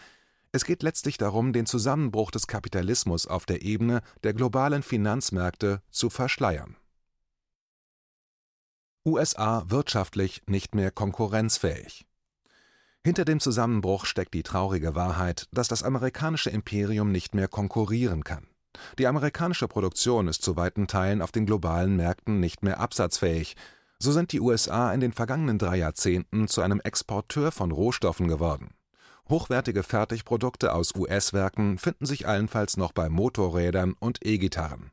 Es 0.52 0.64
geht 0.64 0.82
letztlich 0.82 1.16
darum, 1.16 1.52
den 1.52 1.66
Zusammenbruch 1.66 2.30
des 2.30 2.46
Kapitalismus 2.46 3.26
auf 3.26 3.46
der 3.46 3.62
Ebene 3.62 4.02
der 4.24 4.34
globalen 4.34 4.82
Finanzmärkte 4.82 5.82
zu 5.90 6.10
verschleiern 6.10 6.76
USA 9.06 9.64
wirtschaftlich 9.68 10.42
nicht 10.46 10.74
mehr 10.74 10.90
konkurrenzfähig. 10.90 12.04
Hinter 13.02 13.24
dem 13.24 13.40
Zusammenbruch 13.40 14.04
steckt 14.04 14.34
die 14.34 14.42
traurige 14.42 14.94
Wahrheit, 14.94 15.48
dass 15.52 15.68
das 15.68 15.82
amerikanische 15.82 16.50
Imperium 16.50 17.10
nicht 17.10 17.34
mehr 17.34 17.48
konkurrieren 17.48 18.24
kann. 18.24 18.46
Die 18.98 19.06
amerikanische 19.06 19.68
Produktion 19.68 20.28
ist 20.28 20.42
zu 20.42 20.56
weiten 20.56 20.86
Teilen 20.86 21.22
auf 21.22 21.32
den 21.32 21.46
globalen 21.46 21.96
Märkten 21.96 22.40
nicht 22.40 22.62
mehr 22.62 22.78
absatzfähig. 22.78 23.56
So 23.98 24.12
sind 24.12 24.32
die 24.32 24.40
USA 24.40 24.92
in 24.92 25.00
den 25.00 25.12
vergangenen 25.12 25.58
drei 25.58 25.76
Jahrzehnten 25.76 26.46
zu 26.46 26.60
einem 26.60 26.80
Exporteur 26.80 27.52
von 27.52 27.70
Rohstoffen 27.70 28.28
geworden. 28.28 28.74
Hochwertige 29.30 29.84
Fertigprodukte 29.84 30.74
aus 30.74 30.92
US-Werken 30.96 31.78
finden 31.78 32.04
sich 32.04 32.26
allenfalls 32.26 32.76
noch 32.76 32.90
bei 32.90 33.08
Motorrädern 33.08 33.94
und 34.00 34.26
E-Gitarren. 34.26 34.90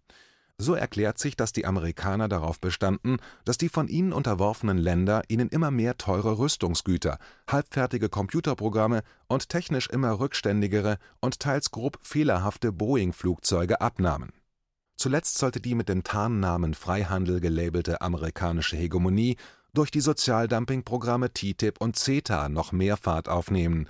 So 0.60 0.76
erklärt 0.76 1.18
sich, 1.18 1.36
dass 1.36 1.54
die 1.54 1.66
Amerikaner 1.66 2.28
darauf 2.28 2.60
bestanden, 2.60 3.18
dass 3.46 3.58
die 3.58 3.70
von 3.70 3.88
ihnen 3.88 4.14
unterworfenen 4.14 4.78
Länder 4.78 5.24
ihnen 5.28 5.50
immer 5.50 5.72
mehr 5.72 5.98
teure 5.98 6.38
Rüstungsgüter, 6.38 7.18
halbfertige 7.48 8.10
Computerprogramme 8.10 9.02
und 9.28 9.50
technisch 9.50 9.88
immer 9.90 10.20
rückständigere 10.20 10.98
und 11.20 11.40
teils 11.40 11.72
grob 11.72 11.98
fehlerhafte 12.04 12.72
Boeing-Flugzeuge 12.72 13.82
abnahmen. 13.82 14.34
Zuletzt 14.98 15.40
sollte 15.40 15.62
die 15.62 15.76
mit 15.76 15.90
dem 15.90 16.04
Tarnnamen 16.04 16.76
Freihandel 16.76 17.40
gelabelte 17.40 18.02
amerikanische 18.02 18.78
Hegemonie 18.78 19.38
durch 19.74 19.92
die 19.92 20.02
Sozialdumpingprogramme 20.02 21.34
TTIP 21.34 21.80
und 21.80 21.96
CETA 21.96 22.50
noch 22.50 22.72
mehr 22.72 22.98
Fahrt 22.98 23.30
aufnehmen. 23.30 23.88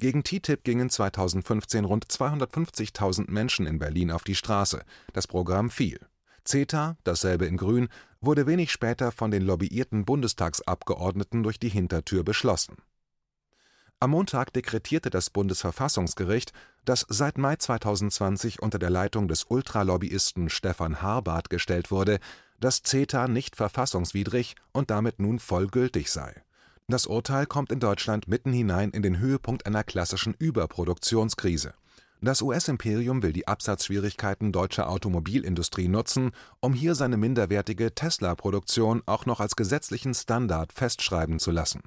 Gegen 0.00 0.24
TTIP 0.24 0.64
gingen 0.64 0.88
2015 0.88 1.84
rund 1.84 2.06
250.000 2.06 3.30
Menschen 3.30 3.66
in 3.66 3.78
Berlin 3.78 4.10
auf 4.10 4.24
die 4.24 4.34
Straße. 4.34 4.82
Das 5.12 5.26
Programm 5.26 5.68
fiel 5.68 6.00
CETA, 6.42 6.96
dasselbe 7.04 7.44
in 7.44 7.58
Grün, 7.58 7.90
wurde 8.22 8.46
wenig 8.46 8.72
später 8.72 9.12
von 9.12 9.30
den 9.30 9.42
lobbyierten 9.42 10.06
Bundestagsabgeordneten 10.06 11.42
durch 11.42 11.58
die 11.58 11.68
Hintertür 11.68 12.24
beschlossen. 12.24 12.78
Am 13.98 14.12
Montag 14.12 14.54
dekretierte 14.54 15.10
das 15.10 15.28
Bundesverfassungsgericht, 15.28 16.54
das 16.86 17.04
seit 17.10 17.36
Mai 17.36 17.56
2020 17.56 18.62
unter 18.62 18.78
der 18.78 18.88
Leitung 18.88 19.28
des 19.28 19.44
Ultralobbyisten 19.44 20.48
Stefan 20.48 21.02
Harbart 21.02 21.50
gestellt 21.50 21.90
wurde, 21.90 22.20
dass 22.58 22.82
CETA 22.82 23.28
nicht 23.28 23.54
verfassungswidrig 23.54 24.56
und 24.72 24.90
damit 24.90 25.18
nun 25.18 25.38
voll 25.38 25.66
gültig 25.66 26.10
sei. 26.10 26.42
Das 26.90 27.06
Urteil 27.06 27.46
kommt 27.46 27.72
in 27.72 27.80
Deutschland 27.80 28.28
mitten 28.28 28.52
hinein 28.52 28.90
in 28.90 29.02
den 29.02 29.18
Höhepunkt 29.18 29.64
einer 29.64 29.84
klassischen 29.84 30.34
Überproduktionskrise 30.38 31.74
das 32.22 32.42
US-Imperium 32.42 33.22
will 33.22 33.32
die 33.32 33.48
Absatzschwierigkeiten 33.48 34.52
deutscher 34.52 34.90
Automobilindustrie 34.90 35.88
nutzen, 35.88 36.32
um 36.60 36.74
hier 36.74 36.94
seine 36.94 37.16
minderwertige 37.16 37.94
Tesla-Produktion 37.94 39.02
auch 39.06 39.24
noch 39.24 39.40
als 39.40 39.56
gesetzlichen 39.56 40.12
Standard 40.12 40.74
festschreiben 40.74 41.38
zu 41.38 41.50
lassen. 41.50 41.80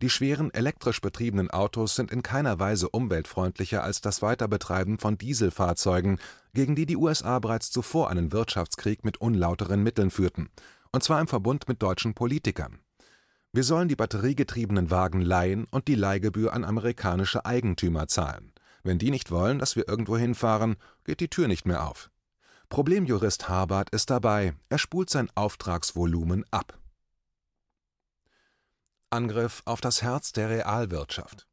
Die 0.00 0.10
schweren 0.10 0.54
elektrisch 0.54 1.00
betriebenen 1.00 1.50
Autos 1.50 1.96
sind 1.96 2.12
in 2.12 2.22
keiner 2.22 2.60
Weise 2.60 2.88
umweltfreundlicher 2.88 3.82
als 3.82 4.00
das 4.00 4.22
Weiterbetreiben 4.22 4.98
von 4.98 5.18
Dieselfahrzeugen, 5.18 6.20
gegen 6.54 6.76
die 6.76 6.86
die 6.86 6.96
USA 6.96 7.40
bereits 7.40 7.72
zuvor 7.72 8.10
einen 8.10 8.30
Wirtschaftskrieg 8.30 9.04
mit 9.04 9.20
unlauteren 9.20 9.82
Mitteln 9.82 10.12
führten, 10.12 10.50
und 10.92 11.02
zwar 11.02 11.20
im 11.20 11.26
Verbund 11.26 11.66
mit 11.66 11.82
deutschen 11.82 12.14
Politikern. 12.14 12.78
Wir 13.58 13.64
sollen 13.64 13.88
die 13.88 13.96
batteriegetriebenen 13.96 14.92
Wagen 14.92 15.20
leihen 15.20 15.66
und 15.72 15.88
die 15.88 15.96
Leihgebühr 15.96 16.52
an 16.52 16.64
amerikanische 16.64 17.44
Eigentümer 17.44 18.06
zahlen 18.06 18.52
wenn 18.84 18.98
die 18.98 19.10
nicht 19.10 19.32
wollen, 19.32 19.58
dass 19.58 19.74
wir 19.74 19.88
irgendwo 19.88 20.16
hinfahren, 20.16 20.76
geht 21.04 21.18
die 21.18 21.28
Tür 21.28 21.48
nicht 21.48 21.66
mehr 21.66 21.86
auf. 21.86 22.12
Problemjurist 22.68 23.48
Harbart 23.48 23.90
ist 23.90 24.10
dabei, 24.10 24.54
er 24.68 24.78
spult 24.78 25.10
sein 25.10 25.28
Auftragsvolumen 25.34 26.44
ab. 26.52 26.78
Angriff 29.10 29.62
auf 29.64 29.80
das 29.80 30.02
Herz 30.02 30.32
der 30.32 30.50
Realwirtschaft. 30.50 31.47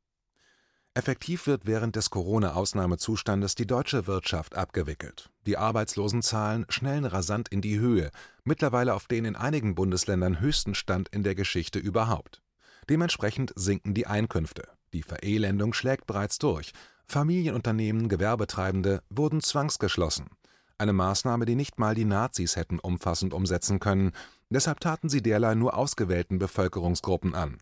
Effektiv 0.97 1.45
wird 1.45 1.65
während 1.65 1.97
des 1.97 2.09
Corona-Ausnahmezustandes 2.09 3.53
die 3.55 3.67
deutsche 3.67 4.07
Wirtschaft 4.07 4.55
abgewickelt. 4.55 5.29
Die 5.45 5.57
Arbeitslosenzahlen 5.57 6.65
schnellen 6.69 7.03
rasant 7.03 7.49
in 7.49 7.59
die 7.59 7.77
Höhe, 7.77 8.11
mittlerweile 8.45 8.93
auf 8.93 9.07
den 9.07 9.25
in 9.25 9.35
einigen 9.35 9.75
Bundesländern 9.75 10.39
höchsten 10.39 10.73
Stand 10.73 11.09
in 11.09 11.23
der 11.23 11.35
Geschichte 11.35 11.79
überhaupt. 11.79 12.41
Dementsprechend 12.89 13.51
sinken 13.57 13.93
die 13.93 14.07
Einkünfte. 14.07 14.69
Die 14.93 15.03
Verelendung 15.03 15.73
schlägt 15.73 16.07
bereits 16.07 16.39
durch, 16.39 16.71
Familienunternehmen, 17.07 18.07
Gewerbetreibende 18.07 19.03
wurden 19.09 19.41
zwangsgeschlossen, 19.41 20.29
eine 20.77 20.93
Maßnahme, 20.93 21.45
die 21.45 21.55
nicht 21.55 21.79
mal 21.79 21.95
die 21.95 22.05
Nazis 22.05 22.55
hätten 22.55 22.79
umfassend 22.79 23.33
umsetzen 23.33 23.79
können, 23.79 24.11
deshalb 24.49 24.81
taten 24.81 25.07
sie 25.07 25.21
derlei 25.21 25.55
nur 25.55 25.77
ausgewählten 25.77 26.37
Bevölkerungsgruppen 26.37 27.33
an. 27.33 27.57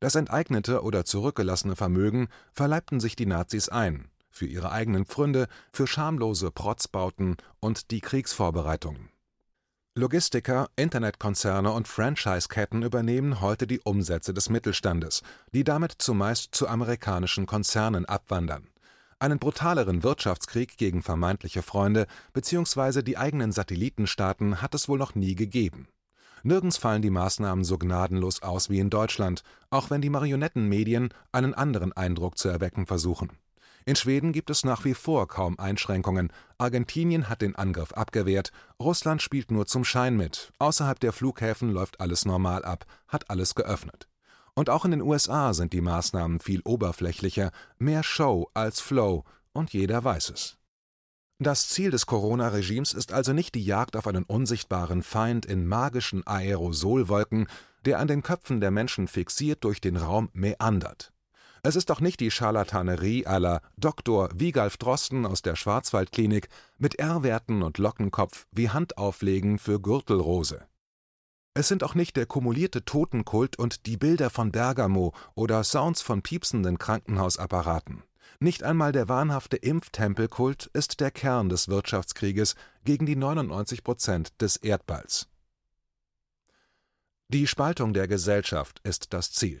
Das 0.00 0.14
enteignete 0.14 0.82
oder 0.82 1.04
zurückgelassene 1.04 1.76
Vermögen 1.76 2.28
verleibten 2.52 3.00
sich 3.00 3.16
die 3.16 3.26
Nazis 3.26 3.68
ein, 3.68 4.08
für 4.30 4.46
ihre 4.46 4.70
eigenen 4.70 5.06
Pfründe, 5.06 5.48
für 5.72 5.86
schamlose 5.86 6.50
Protzbauten 6.50 7.36
und 7.60 7.90
die 7.90 8.00
Kriegsvorbereitungen 8.00 9.10
Logistiker, 9.98 10.68
Internetkonzerne 10.76 11.72
und 11.72 11.88
Franchise-Ketten 11.88 12.84
übernehmen 12.84 13.40
heute 13.40 13.66
die 13.66 13.80
Umsätze 13.80 14.32
des 14.32 14.48
Mittelstandes, 14.48 15.24
die 15.52 15.64
damit 15.64 15.90
zumeist 15.98 16.54
zu 16.54 16.68
amerikanischen 16.68 17.46
Konzernen 17.46 18.04
abwandern. 18.04 18.68
Einen 19.18 19.40
brutaleren 19.40 20.04
Wirtschaftskrieg 20.04 20.76
gegen 20.76 21.02
vermeintliche 21.02 21.62
Freunde 21.62 22.06
bzw. 22.32 23.02
die 23.02 23.18
eigenen 23.18 23.50
Satellitenstaaten 23.50 24.62
hat 24.62 24.72
es 24.76 24.88
wohl 24.88 24.98
noch 24.98 25.16
nie 25.16 25.34
gegeben. 25.34 25.88
Nirgends 26.42 26.76
fallen 26.76 27.02
die 27.02 27.10
Maßnahmen 27.10 27.64
so 27.64 27.78
gnadenlos 27.78 28.42
aus 28.42 28.70
wie 28.70 28.78
in 28.78 28.90
Deutschland, 28.90 29.42
auch 29.70 29.90
wenn 29.90 30.00
die 30.00 30.10
Marionettenmedien 30.10 31.10
einen 31.32 31.54
anderen 31.54 31.92
Eindruck 31.92 32.38
zu 32.38 32.48
erwecken 32.48 32.86
versuchen. 32.86 33.30
In 33.88 33.96
Schweden 33.96 34.32
gibt 34.32 34.50
es 34.50 34.64
nach 34.64 34.84
wie 34.84 34.92
vor 34.92 35.28
kaum 35.28 35.58
Einschränkungen, 35.58 36.30
Argentinien 36.58 37.30
hat 37.30 37.40
den 37.40 37.56
Angriff 37.56 37.94
abgewehrt, 37.94 38.52
Russland 38.78 39.22
spielt 39.22 39.50
nur 39.50 39.66
zum 39.66 39.82
Schein 39.82 40.14
mit, 40.14 40.52
außerhalb 40.58 41.00
der 41.00 41.14
Flughäfen 41.14 41.72
läuft 41.72 41.98
alles 41.98 42.26
normal 42.26 42.66
ab, 42.66 42.84
hat 43.06 43.30
alles 43.30 43.54
geöffnet. 43.54 44.06
Und 44.52 44.68
auch 44.68 44.84
in 44.84 44.90
den 44.90 45.00
USA 45.00 45.54
sind 45.54 45.72
die 45.72 45.80
Maßnahmen 45.80 46.40
viel 46.40 46.60
oberflächlicher, 46.64 47.50
mehr 47.78 48.02
Show 48.02 48.50
als 48.52 48.80
Flow, 48.80 49.24
und 49.54 49.72
jeder 49.72 50.04
weiß 50.04 50.30
es. 50.30 50.57
Das 51.40 51.68
Ziel 51.68 51.92
des 51.92 52.06
Corona-Regimes 52.06 52.94
ist 52.94 53.12
also 53.12 53.32
nicht 53.32 53.54
die 53.54 53.64
Jagd 53.64 53.94
auf 53.94 54.08
einen 54.08 54.24
unsichtbaren 54.24 55.04
Feind 55.04 55.46
in 55.46 55.68
magischen 55.68 56.26
Aerosolwolken, 56.26 57.46
der 57.84 58.00
an 58.00 58.08
den 58.08 58.24
Köpfen 58.24 58.60
der 58.60 58.72
Menschen 58.72 59.06
fixiert 59.06 59.62
durch 59.62 59.80
den 59.80 59.96
Raum 59.96 60.30
meandert. 60.32 61.12
Es 61.62 61.76
ist 61.76 61.90
doch 61.90 62.00
nicht 62.00 62.18
die 62.18 62.32
Scharlatanerie 62.32 63.26
aller 63.26 63.60
Dr. 63.76 64.30
Wigalf 64.34 64.78
Drosten 64.78 65.26
aus 65.26 65.40
der 65.42 65.54
Schwarzwaldklinik 65.54 66.48
mit 66.76 66.98
R-Werten 66.98 67.62
und 67.62 67.78
Lockenkopf 67.78 68.46
wie 68.50 68.70
Handauflegen 68.70 69.58
für 69.58 69.80
Gürtelrose. 69.80 70.66
Es 71.54 71.68
sind 71.68 71.84
auch 71.84 71.94
nicht 71.94 72.16
der 72.16 72.26
kumulierte 72.26 72.84
Totenkult 72.84 73.58
und 73.60 73.86
die 73.86 73.96
Bilder 73.96 74.30
von 74.30 74.50
Bergamo 74.50 75.14
oder 75.36 75.62
Sounds 75.62 76.02
von 76.02 76.22
piepsenden 76.22 76.78
Krankenhausapparaten. 76.78 78.02
Nicht 78.40 78.62
einmal 78.62 78.92
der 78.92 79.08
wahnhafte 79.08 79.56
Impftempelkult 79.56 80.70
ist 80.72 81.00
der 81.00 81.10
Kern 81.10 81.48
des 81.48 81.68
Wirtschaftskrieges 81.68 82.54
gegen 82.84 83.06
die 83.06 83.16
99 83.16 83.82
Prozent 83.82 84.40
des 84.40 84.56
Erdballs. 84.56 85.28
Die 87.28 87.46
Spaltung 87.46 87.92
der 87.92 88.08
Gesellschaft 88.08 88.80
ist 88.84 89.12
das 89.12 89.32
Ziel. 89.32 89.60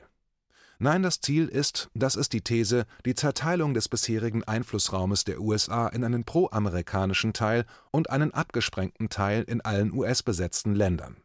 Nein, 0.80 1.02
das 1.02 1.20
Ziel 1.20 1.48
ist, 1.48 1.90
das 1.92 2.14
ist 2.14 2.32
die 2.32 2.40
These, 2.40 2.86
die 3.04 3.16
Zerteilung 3.16 3.74
des 3.74 3.88
bisherigen 3.88 4.44
Einflussraumes 4.44 5.24
der 5.24 5.40
USA 5.40 5.88
in 5.88 6.04
einen 6.04 6.24
proamerikanischen 6.24 7.32
Teil 7.32 7.66
und 7.90 8.10
einen 8.10 8.32
abgesprengten 8.32 9.08
Teil 9.08 9.42
in 9.42 9.60
allen 9.60 9.92
US-besetzten 9.92 10.76
Ländern. 10.76 11.16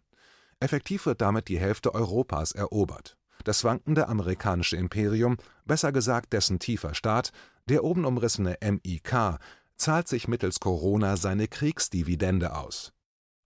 Effektiv 0.60 1.06
wird 1.06 1.22
damit 1.22 1.50
die 1.50 1.60
Hälfte 1.60 1.94
Europas 1.94 2.52
erobert. 2.52 3.16
Das 3.44 3.64
wankende 3.64 4.08
amerikanische 4.08 4.78
Imperium, 4.78 5.38
besser 5.66 5.92
gesagt 5.92 6.34
dessen 6.34 6.60
tiefer 6.60 6.94
Staat, 6.94 7.32
der 7.70 7.84
oben 7.84 8.06
umrissene 8.06 8.58
MIK, 8.62 9.38
zahlt 9.76 10.08
sich 10.08 10.28
mittels 10.28 10.60
Corona 10.60 11.18
seine 11.18 11.48
Kriegsdividende 11.48 12.56
aus. 12.56 12.94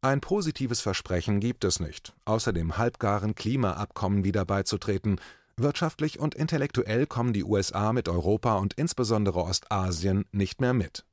Ein 0.01 0.21
positives 0.21 0.81
Versprechen 0.81 1.39
gibt 1.39 1.63
es 1.63 1.79
nicht, 1.79 2.13
außer 2.25 2.53
dem 2.53 2.77
halbgaren 2.77 3.33
Klimaabkommen 3.33 4.23
wieder 4.23 4.45
beizutreten, 4.45 5.19
Wirtschaftlich 5.59 6.19
und 6.19 6.35
intellektuell 6.35 7.07
kommen 7.07 7.33
die 7.33 7.43
USA 7.43 7.91
mit 7.91 8.07
Europa 8.07 8.57
und 8.57 8.75
insbesondere 8.75 9.43
Ostasien 9.43 10.25
nicht 10.31 10.61
mehr 10.61 10.73
mit. 10.73 11.03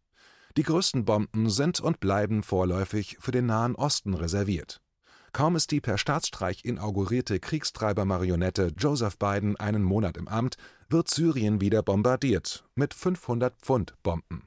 Die 0.58 0.62
größten 0.62 1.06
Bomben 1.06 1.48
sind 1.48 1.80
und 1.80 1.98
bleiben 1.98 2.42
vorläufig 2.42 3.16
für 3.20 3.32
den 3.32 3.46
Nahen 3.46 3.74
Osten 3.74 4.12
reserviert. 4.12 4.82
Kaum 5.34 5.56
ist 5.56 5.72
die 5.72 5.80
per 5.80 5.98
Staatsstreich 5.98 6.64
inaugurierte 6.64 7.40
Kriegstreiber-Marionette 7.40 8.72
Joseph 8.78 9.18
Biden 9.18 9.56
einen 9.56 9.82
Monat 9.82 10.16
im 10.16 10.28
Amt, 10.28 10.56
wird 10.88 11.10
Syrien 11.10 11.60
wieder 11.60 11.82
bombardiert 11.82 12.64
mit 12.76 12.94
500 12.94 13.52
Pfund 13.60 14.00
Bomben. 14.04 14.46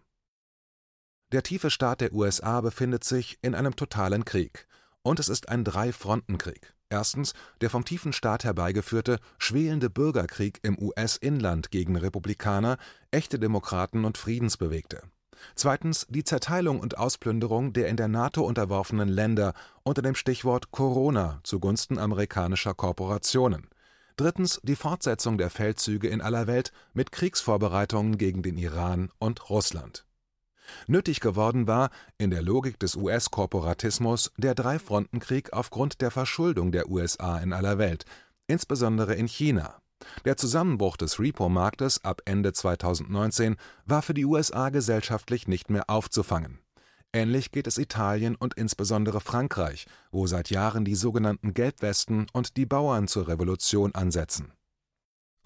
Der 1.33 1.43
tiefe 1.43 1.71
Staat 1.71 1.99
der 1.99 2.13
USA 2.13 2.61
befindet 2.61 3.03
sich 3.03 3.37
in 3.41 3.53
einem 3.53 3.75
totalen 3.75 4.23
Krieg, 4.23 4.65
und 5.03 5.19
es 5.19 5.27
ist 5.27 5.49
ein 5.49 5.65
Drei-Fronten-Krieg. 5.65 6.73
Erstens 6.87 7.33
der 7.59 7.69
vom 7.69 7.83
tiefen 7.83 8.13
Staat 8.13 8.45
herbeigeführte, 8.45 9.19
schwelende 9.39 9.89
Bürgerkrieg 9.89 10.61
im 10.63 10.81
US-Inland 10.81 11.69
gegen 11.69 11.97
Republikaner, 11.97 12.77
echte 13.11 13.39
Demokraten 13.39 14.05
und 14.05 14.17
Friedensbewegte. 14.17 15.01
Zweitens 15.55 16.05
die 16.09 16.23
Zerteilung 16.23 16.79
und 16.79 16.97
Ausplünderung 16.97 17.73
der 17.73 17.87
in 17.87 17.97
der 17.97 18.07
NATO 18.07 18.43
unterworfenen 18.43 19.09
Länder 19.09 19.53
unter 19.83 20.01
dem 20.01 20.15
Stichwort 20.15 20.71
Corona 20.71 21.39
zugunsten 21.43 21.97
amerikanischer 21.97 22.73
Korporationen. 22.73 23.69
Drittens 24.15 24.59
die 24.63 24.75
Fortsetzung 24.75 25.37
der 25.37 25.49
Feldzüge 25.49 26.07
in 26.07 26.21
aller 26.21 26.47
Welt 26.47 26.71
mit 26.93 27.11
Kriegsvorbereitungen 27.11 28.17
gegen 28.17 28.41
den 28.41 28.57
Iran 28.57 29.11
und 29.19 29.49
Russland 29.49 30.07
Nötig 30.87 31.19
geworden 31.19 31.67
war, 31.67 31.89
in 32.17 32.31
der 32.31 32.41
Logik 32.41 32.79
des 32.79 32.95
US-Korporatismus, 32.95 34.31
der 34.37 34.55
Dreifrontenkrieg 34.55 35.53
aufgrund 35.53 36.01
der 36.01 36.11
Verschuldung 36.11 36.71
der 36.71 36.89
USA 36.89 37.37
in 37.39 37.53
aller 37.53 37.77
Welt, 37.77 38.05
insbesondere 38.47 39.15
in 39.15 39.27
China. 39.27 39.81
Der 40.25 40.37
Zusammenbruch 40.37 40.97
des 40.97 41.19
Repo-Marktes 41.19 42.03
ab 42.03 42.21
Ende 42.25 42.53
2019 42.53 43.55
war 43.85 44.01
für 44.01 44.13
die 44.13 44.25
USA 44.25 44.69
gesellschaftlich 44.69 45.47
nicht 45.47 45.69
mehr 45.69 45.89
aufzufangen. 45.89 46.59
Ähnlich 47.13 47.51
geht 47.51 47.67
es 47.67 47.77
Italien 47.77 48.35
und 48.35 48.53
insbesondere 48.55 49.21
Frankreich, 49.21 49.85
wo 50.11 50.27
seit 50.27 50.49
Jahren 50.49 50.85
die 50.85 50.95
sogenannten 50.95 51.53
Gelbwesten 51.53 52.27
und 52.33 52.57
die 52.57 52.65
Bauern 52.65 53.07
zur 53.07 53.27
Revolution 53.27 53.95
ansetzen 53.95 54.51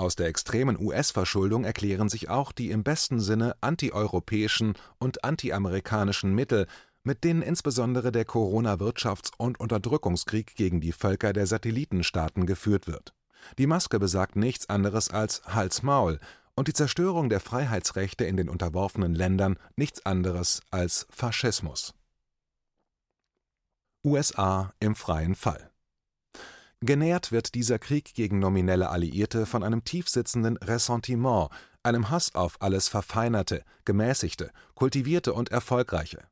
aus 0.01 0.15
der 0.15 0.25
extremen 0.25 0.79
US-Verschuldung 0.79 1.63
erklären 1.63 2.09
sich 2.09 2.27
auch 2.27 2.51
die 2.51 2.71
im 2.71 2.83
besten 2.83 3.19
Sinne 3.19 3.55
antieuropäischen 3.61 4.73
und 4.97 5.23
antiamerikanischen 5.23 6.33
Mittel, 6.33 6.65
mit 7.03 7.23
denen 7.23 7.43
insbesondere 7.43 8.11
der 8.11 8.25
Corona-Wirtschafts- 8.25 9.31
und 9.37 9.59
Unterdrückungskrieg 9.59 10.55
gegen 10.55 10.81
die 10.81 10.91
Völker 10.91 11.33
der 11.33 11.45
Satellitenstaaten 11.45 12.47
geführt 12.47 12.87
wird. 12.87 13.13
Die 13.57 13.67
Maske 13.67 13.99
besagt 13.99 14.35
nichts 14.35 14.69
anderes 14.69 15.09
als 15.09 15.41
Hals-Maul 15.45 16.19
und 16.55 16.67
die 16.67 16.73
Zerstörung 16.73 17.29
der 17.29 17.39
Freiheitsrechte 17.39 18.25
in 18.25 18.37
den 18.37 18.49
unterworfenen 18.49 19.15
Ländern 19.15 19.57
nichts 19.75 20.05
anderes 20.05 20.61
als 20.69 21.07
Faschismus. 21.09 21.93
USA 24.03 24.73
im 24.79 24.95
freien 24.95 25.35
Fall 25.35 25.71
Genährt 26.83 27.31
wird 27.31 27.53
dieser 27.53 27.77
Krieg 27.77 28.15
gegen 28.15 28.39
nominelle 28.39 28.89
Alliierte 28.89 29.45
von 29.45 29.63
einem 29.63 29.83
tiefsitzenden 29.83 30.57
Ressentiment, 30.57 31.49
einem 31.83 32.09
Hass 32.09 32.33
auf 32.33 32.59
alles 32.59 32.87
Verfeinerte, 32.87 33.63
Gemäßigte, 33.85 34.51
Kultivierte 34.73 35.33
und 35.33 35.51
Erfolgreiche. 35.51 36.23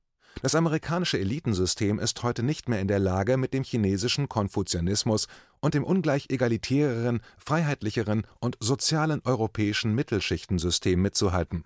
Das 0.42 0.56
amerikanische 0.56 1.20
Elitensystem 1.20 2.00
ist 2.00 2.24
heute 2.24 2.42
nicht 2.42 2.68
mehr 2.68 2.80
in 2.80 2.88
der 2.88 2.98
Lage, 2.98 3.38
mit 3.38 3.54
dem 3.54 3.64
chinesischen 3.64 4.28
Konfuzianismus 4.28 5.28
und 5.62 5.74
dem 5.74 5.84
ungleich 5.84 6.28
egalitäreren, 6.30 7.22
freiheitlicheren 7.38 8.26
und 8.40 8.58
sozialen 8.60 9.22
europäischen 9.24 9.94
Mittelschichtensystem 9.96 11.02
mitzuhalten. 11.02 11.66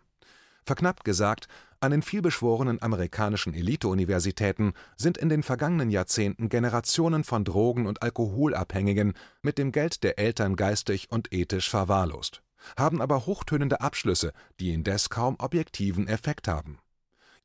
Verknappt 0.66 1.04
gesagt 1.04 1.48
an 1.82 1.92
den 1.92 2.02
vielbeschworenen 2.02 2.82
amerikanischen 2.82 3.54
Eliteuniversitäten 3.54 4.72
sind 4.96 5.18
in 5.18 5.28
den 5.28 5.44
vergangenen 5.44 5.90
Jahrzehnten 5.90 6.48
Generationen 6.48 7.26
von 7.26 7.44
Drogen 7.44 7.88
und 7.88 8.02
Alkoholabhängigen 8.02 9.14
mit 9.42 9.58
dem 9.58 9.74
Geld 9.74 10.02
der 10.04 10.18
Eltern 10.18 10.56
geistig 10.56 11.12
und 11.12 11.34
ethisch 11.34 11.70
verwahrlost, 11.70 12.42
haben 12.78 13.02
aber 13.02 13.26
hochtönende 13.26 13.82
Abschlüsse, 13.82 14.32
die 14.62 14.74
indes 14.74 15.10
kaum 15.10 15.36
objektiven 15.40 16.08
Effekt 16.08 16.48
haben. 16.48 16.80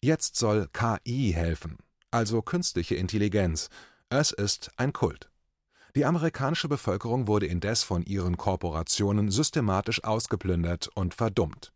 Jetzt 0.00 0.36
soll 0.36 0.68
KI 0.72 1.32
helfen, 1.34 1.78
also 2.12 2.40
künstliche 2.40 2.94
Intelligenz. 2.94 3.70
Es 4.08 4.30
ist 4.30 4.70
ein 4.76 4.92
Kult. 4.92 5.28
Die 5.98 6.04
amerikanische 6.04 6.68
Bevölkerung 6.68 7.26
wurde 7.26 7.46
indes 7.46 7.82
von 7.82 8.04
ihren 8.04 8.36
Korporationen 8.36 9.32
systematisch 9.32 10.04
ausgeplündert 10.04 10.88
und 10.94 11.12
verdummt 11.12 11.72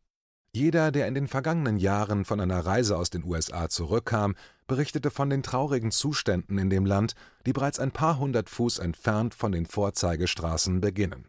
jeder, 0.54 0.92
der 0.92 1.08
in 1.08 1.14
den 1.14 1.28
vergangenen 1.28 1.78
Jahren 1.78 2.26
von 2.26 2.38
einer 2.38 2.60
Reise 2.60 2.98
aus 2.98 3.08
den 3.08 3.24
USA 3.24 3.70
zurückkam, 3.70 4.34
berichtete 4.66 5.10
von 5.10 5.30
den 5.30 5.42
traurigen 5.42 5.90
Zuständen 5.90 6.58
in 6.58 6.68
dem 6.68 6.84
Land, 6.84 7.14
die 7.46 7.54
bereits 7.54 7.78
ein 7.80 7.90
paar 7.90 8.18
hundert 8.18 8.50
Fuß 8.50 8.78
entfernt 8.78 9.34
von 9.34 9.52
den 9.52 9.64
Vorzeigestraßen 9.64 10.82
beginnen. 10.82 11.26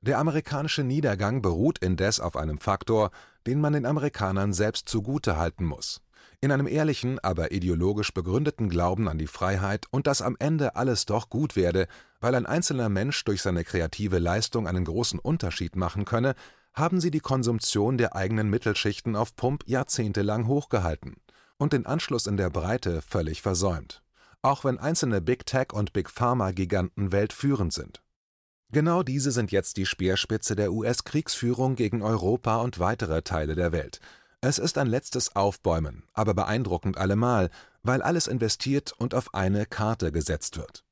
Der 0.00 0.18
amerikanische 0.18 0.84
Niedergang 0.84 1.42
beruht 1.42 1.78
indes 1.78 2.20
auf 2.20 2.36
einem 2.36 2.58
Faktor, 2.58 3.10
den 3.48 3.60
man 3.60 3.72
den 3.72 3.84
Amerikanern 3.84 4.52
selbst 4.52 4.88
zugute 4.88 5.36
halten 5.36 5.64
muss. 5.64 6.00
In 6.44 6.52
einem 6.52 6.66
ehrlichen, 6.66 7.18
aber 7.20 7.52
ideologisch 7.52 8.12
begründeten 8.12 8.68
Glauben 8.68 9.08
an 9.08 9.16
die 9.16 9.28
Freiheit 9.28 9.86
und 9.90 10.06
dass 10.06 10.20
am 10.20 10.36
Ende 10.38 10.76
alles 10.76 11.06
doch 11.06 11.30
gut 11.30 11.56
werde, 11.56 11.86
weil 12.20 12.34
ein 12.34 12.44
einzelner 12.44 12.90
Mensch 12.90 13.24
durch 13.24 13.40
seine 13.40 13.64
kreative 13.64 14.18
Leistung 14.18 14.68
einen 14.68 14.84
großen 14.84 15.18
Unterschied 15.18 15.74
machen 15.74 16.04
könne, 16.04 16.34
haben 16.74 17.00
sie 17.00 17.10
die 17.10 17.20
Konsumption 17.20 17.96
der 17.96 18.14
eigenen 18.14 18.50
Mittelschichten 18.50 19.16
auf 19.16 19.34
Pump 19.36 19.64
jahrzehntelang 19.64 20.46
hochgehalten 20.46 21.16
und 21.56 21.72
den 21.72 21.86
Anschluss 21.86 22.26
in 22.26 22.36
der 22.36 22.50
Breite 22.50 23.00
völlig 23.00 23.40
versäumt. 23.40 24.02
auch 24.42 24.62
wenn 24.64 24.78
einzelne 24.78 25.22
Big 25.22 25.46
Tech 25.46 25.72
und 25.72 25.94
Big 25.94 26.10
Pharma 26.10 26.50
Giganten 26.50 27.10
weltführend 27.10 27.72
sind. 27.72 28.02
Genau 28.70 29.02
diese 29.02 29.32
sind 29.32 29.50
jetzt 29.50 29.78
die 29.78 29.86
Speerspitze 29.86 30.56
der 30.56 30.74
US-Kriegsführung 30.74 31.74
gegen 31.74 32.02
Europa 32.02 32.56
und 32.56 32.78
weitere 32.78 33.22
Teile 33.22 33.54
der 33.54 33.72
Welt. 33.72 34.00
Es 34.46 34.58
ist 34.58 34.76
ein 34.76 34.88
letztes 34.88 35.34
Aufbäumen, 35.36 36.02
aber 36.12 36.34
beeindruckend 36.34 36.98
allemal, 36.98 37.48
weil 37.82 38.02
alles 38.02 38.26
investiert 38.26 38.92
und 38.92 39.14
auf 39.14 39.32
eine 39.32 39.64
Karte 39.64 40.12
gesetzt 40.12 40.58
wird. 40.58 40.84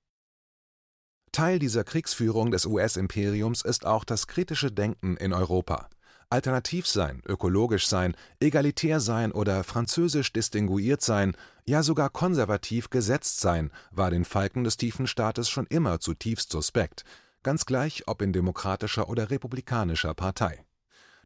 Teil 1.32 1.58
dieser 1.58 1.84
Kriegsführung 1.84 2.50
des 2.50 2.64
US-Imperiums 2.64 3.60
ist 3.60 3.84
auch 3.84 4.04
das 4.04 4.26
kritische 4.26 4.72
Denken 4.72 5.18
in 5.18 5.34
Europa. 5.34 5.90
Alternativ 6.30 6.86
sein, 6.86 7.20
ökologisch 7.26 7.88
sein, 7.88 8.16
egalitär 8.40 9.00
sein 9.00 9.32
oder 9.32 9.64
französisch 9.64 10.32
distinguiert 10.32 11.02
sein, 11.02 11.36
ja 11.66 11.82
sogar 11.82 12.08
konservativ 12.08 12.88
gesetzt 12.88 13.40
sein, 13.40 13.70
war 13.90 14.10
den 14.10 14.24
Falken 14.24 14.64
des 14.64 14.78
tiefen 14.78 15.06
Staates 15.06 15.50
schon 15.50 15.66
immer 15.66 16.00
zutiefst 16.00 16.50
suspekt, 16.50 17.04
ganz 17.42 17.66
gleich 17.66 18.04
ob 18.06 18.22
in 18.22 18.32
demokratischer 18.32 19.10
oder 19.10 19.30
republikanischer 19.30 20.14
Partei. 20.14 20.64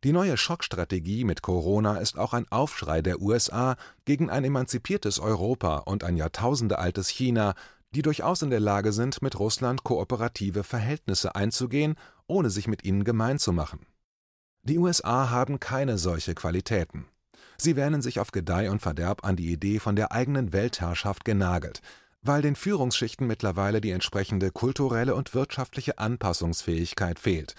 Die 0.05 0.13
neue 0.13 0.37
Schockstrategie 0.37 1.25
mit 1.25 1.43
Corona 1.43 1.99
ist 1.99 2.19
auch 2.19 2.35
ein 2.35 2.47
Aufschrei 2.51 3.01
der 3.01 3.21
USA 3.21 3.77
gegen 4.05 4.29
ein 4.31 4.45
emanzipiertes 4.45 5.19
Europa 5.19 5.79
und 5.79 6.05
ein 6.05 6.17
jahrtausendealtes 6.17 7.09
China, 7.09 7.55
die 7.95 8.03
durchaus 8.03 8.43
in 8.43 8.51
der 8.51 8.61
Lage 8.61 8.93
sind, 8.93 9.23
mit 9.23 9.39
Russland 9.39 9.85
kooperative 9.85 10.65
Verhältnisse 10.65 11.35
einzugehen, 11.35 11.95
ohne 12.27 12.51
sich 12.51 12.69
mit 12.69 12.85
ihnen 12.85 13.05
gemein 13.05 13.39
zu 13.39 13.53
machen. 13.53 13.87
Die 14.63 14.79
USA 14.79 15.31
haben 15.31 15.61
keine 15.61 15.97
solche 15.97 16.35
Qualitäten. 16.35 17.07
Sie 17.57 17.77
wähnen 17.77 18.03
sich 18.03 18.21
auf 18.21 18.33
Gedeih 18.33 18.71
und 18.71 18.83
Verderb 18.83 19.25
an 19.25 19.37
die 19.37 19.51
Idee 19.51 19.79
von 19.79 19.97
der 19.97 20.13
eigenen 20.13 20.53
Weltherrschaft 20.53 21.25
genagelt, 21.25 21.81
weil 22.21 22.43
den 22.43 22.57
Führungsschichten 22.57 23.27
mittlerweile 23.27 23.81
die 23.81 23.93
entsprechende 23.93 24.51
kulturelle 24.51 25.15
und 25.15 25.35
wirtschaftliche 25.35 25.99
Anpassungsfähigkeit 25.99 27.19
fehlt. 27.19 27.55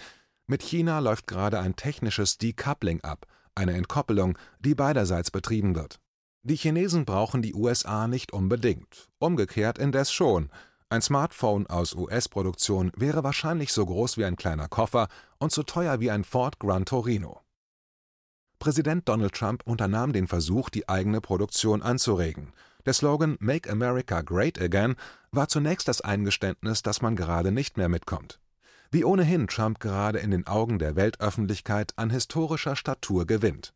Mit 0.50 0.64
China 0.64 1.00
läuft 1.00 1.28
gerade 1.28 1.60
ein 1.60 1.76
technisches 1.76 2.38
Decoupling 2.38 3.02
ab, 3.02 3.28
eine 3.54 3.74
Entkoppelung, 3.74 4.38
die 4.62 4.76
beiderseits 4.76 5.30
betrieben 5.30 5.76
wird. 5.76 6.00
Die 6.44 6.56
Chinesen 6.56 7.04
brauchen 7.04 7.42
die 7.42 7.54
USA 7.54 8.08
nicht 8.08 8.32
unbedingt, 8.32 9.10
umgekehrt 9.20 9.78
indes 9.78 10.14
schon. 10.14 10.50
Ein 10.88 11.02
Smartphone 11.02 11.68
aus 11.68 11.94
US-Produktion 11.94 12.94
wäre 12.96 13.26
wahrscheinlich 13.26 13.74
so 13.74 13.86
groß 13.86 14.16
wie 14.16 14.24
ein 14.24 14.38
kleiner 14.38 14.70
Koffer 14.70 15.10
und 15.38 15.52
so 15.52 15.64
teuer 15.64 16.00
wie 16.00 16.12
ein 16.12 16.24
Ford 16.24 16.60
Gran 16.60 16.86
Torino. 16.86 17.42
Präsident 18.58 19.10
Donald 19.10 19.34
Trump 19.34 19.64
unternahm 19.66 20.14
den 20.14 20.28
Versuch, 20.28 20.70
die 20.70 20.88
eigene 20.88 21.20
Produktion 21.20 21.82
anzuregen. 21.82 22.54
Der 22.86 22.94
Slogan 22.94 23.36
Make 23.42 23.70
America 23.70 24.22
Great 24.22 24.62
Again 24.62 24.96
war 25.32 25.50
zunächst 25.50 25.90
das 25.90 26.00
Eingeständnis, 26.00 26.84
dass 26.84 27.02
man 27.02 27.18
gerade 27.18 27.52
nicht 27.52 27.76
mehr 27.76 27.90
mitkommt. 27.90 28.40
Wie 28.90 29.04
ohnehin 29.04 29.48
Trump 29.48 29.80
gerade 29.80 30.20
in 30.20 30.32
den 30.32 30.48
Augen 30.48 30.80
der 30.80 30.96
Weltöffentlichkeit 30.96 31.94
an 31.98 32.10
historischer 32.10 32.76
Statur 32.76 33.26
gewinnt. 33.26 33.74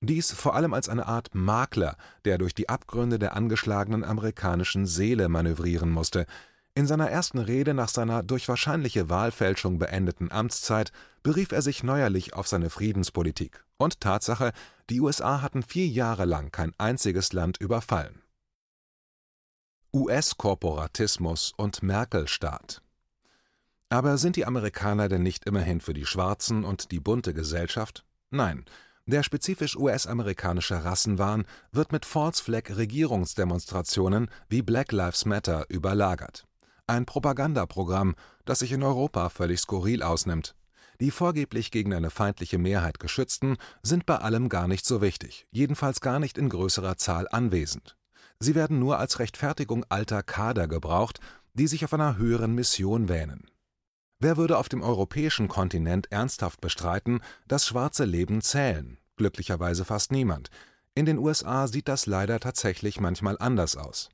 Dies 0.00 0.32
vor 0.32 0.56
allem 0.56 0.74
als 0.74 0.88
eine 0.88 1.06
Art 1.06 1.32
Makler, 1.32 1.96
der 2.24 2.36
durch 2.36 2.54
die 2.54 2.68
Abgründe 2.68 3.20
der 3.20 3.36
angeschlagenen 3.36 4.02
amerikanischen 4.02 4.84
Seele 4.84 5.28
manövrieren 5.28 5.90
musste. 5.90 6.26
In 6.74 6.88
seiner 6.88 7.08
ersten 7.08 7.38
Rede 7.38 7.72
nach 7.72 7.88
seiner 7.88 8.24
durch 8.24 8.48
wahrscheinliche 8.48 9.08
Wahlfälschung 9.08 9.78
beendeten 9.78 10.32
Amtszeit 10.32 10.90
berief 11.22 11.52
er 11.52 11.62
sich 11.62 11.84
neuerlich 11.84 12.34
auf 12.34 12.48
seine 12.48 12.68
Friedenspolitik. 12.68 13.64
Und 13.76 14.00
Tatsache, 14.00 14.52
die 14.90 15.00
USA 15.00 15.40
hatten 15.40 15.62
vier 15.62 15.86
Jahre 15.86 16.24
lang 16.24 16.50
kein 16.50 16.72
einziges 16.78 17.32
Land 17.32 17.58
überfallen. 17.58 18.22
US-Korporatismus 19.94 21.52
und 21.56 21.82
Merkel-Staat 21.84 22.82
Aber 23.92 24.16
sind 24.16 24.36
die 24.36 24.46
Amerikaner 24.46 25.10
denn 25.10 25.22
nicht 25.22 25.44
immerhin 25.44 25.82
für 25.82 25.92
die 25.92 26.06
Schwarzen 26.06 26.64
und 26.64 26.92
die 26.92 27.00
bunte 27.00 27.34
Gesellschaft? 27.34 28.06
Nein, 28.30 28.64
der 29.04 29.22
spezifisch 29.22 29.76
US-amerikanische 29.76 30.82
Rassenwahn 30.82 31.44
wird 31.72 31.92
mit 31.92 32.06
False-Flag-Regierungsdemonstrationen 32.06 34.30
wie 34.48 34.62
Black 34.62 34.92
Lives 34.92 35.26
Matter 35.26 35.66
überlagert. 35.68 36.46
Ein 36.86 37.04
Propagandaprogramm, 37.04 38.14
das 38.46 38.60
sich 38.60 38.72
in 38.72 38.82
Europa 38.82 39.28
völlig 39.28 39.60
skurril 39.60 40.02
ausnimmt. 40.02 40.54
Die 40.98 41.10
vorgeblich 41.10 41.70
gegen 41.70 41.92
eine 41.92 42.08
feindliche 42.08 42.56
Mehrheit 42.56 42.98
Geschützten 42.98 43.58
sind 43.82 44.06
bei 44.06 44.16
allem 44.16 44.48
gar 44.48 44.68
nicht 44.68 44.86
so 44.86 45.02
wichtig, 45.02 45.46
jedenfalls 45.50 46.00
gar 46.00 46.18
nicht 46.18 46.38
in 46.38 46.48
größerer 46.48 46.96
Zahl 46.96 47.28
anwesend. 47.30 47.98
Sie 48.38 48.54
werden 48.54 48.78
nur 48.78 48.98
als 48.98 49.18
Rechtfertigung 49.18 49.84
alter 49.90 50.22
Kader 50.22 50.66
gebraucht, 50.66 51.20
die 51.52 51.66
sich 51.66 51.84
auf 51.84 51.92
einer 51.92 52.16
höheren 52.16 52.54
Mission 52.54 53.10
wähnen 53.10 53.51
Wer 54.24 54.36
würde 54.36 54.56
auf 54.56 54.68
dem 54.68 54.82
europäischen 54.82 55.48
Kontinent 55.48 56.12
ernsthaft 56.12 56.60
bestreiten, 56.60 57.22
dass 57.48 57.66
schwarze 57.66 58.04
Leben 58.04 58.40
zählen? 58.40 58.98
Glücklicherweise 59.16 59.84
fast 59.84 60.12
niemand. 60.12 60.48
In 60.94 61.06
den 61.06 61.18
USA 61.18 61.66
sieht 61.66 61.88
das 61.88 62.06
leider 62.06 62.38
tatsächlich 62.38 63.00
manchmal 63.00 63.36
anders 63.40 63.76
aus. 63.76 64.10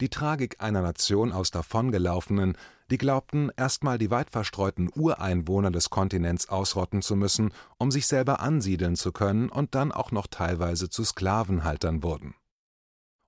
Die 0.00 0.08
Tragik 0.08 0.62
einer 0.62 0.80
Nation 0.80 1.32
aus 1.32 1.50
davongelaufenen, 1.50 2.56
die 2.90 2.96
glaubten, 2.96 3.50
erstmal 3.54 3.98
die 3.98 4.10
weit 4.10 4.30
verstreuten 4.30 4.88
Ureinwohner 4.94 5.70
des 5.70 5.90
Kontinents 5.90 6.48
ausrotten 6.48 7.02
zu 7.02 7.14
müssen, 7.14 7.52
um 7.76 7.90
sich 7.90 8.06
selber 8.06 8.40
ansiedeln 8.40 8.96
zu 8.96 9.12
können 9.12 9.50
und 9.50 9.74
dann 9.74 9.92
auch 9.92 10.12
noch 10.12 10.28
teilweise 10.28 10.88
zu 10.88 11.04
Sklavenhaltern 11.04 12.02
wurden. 12.02 12.34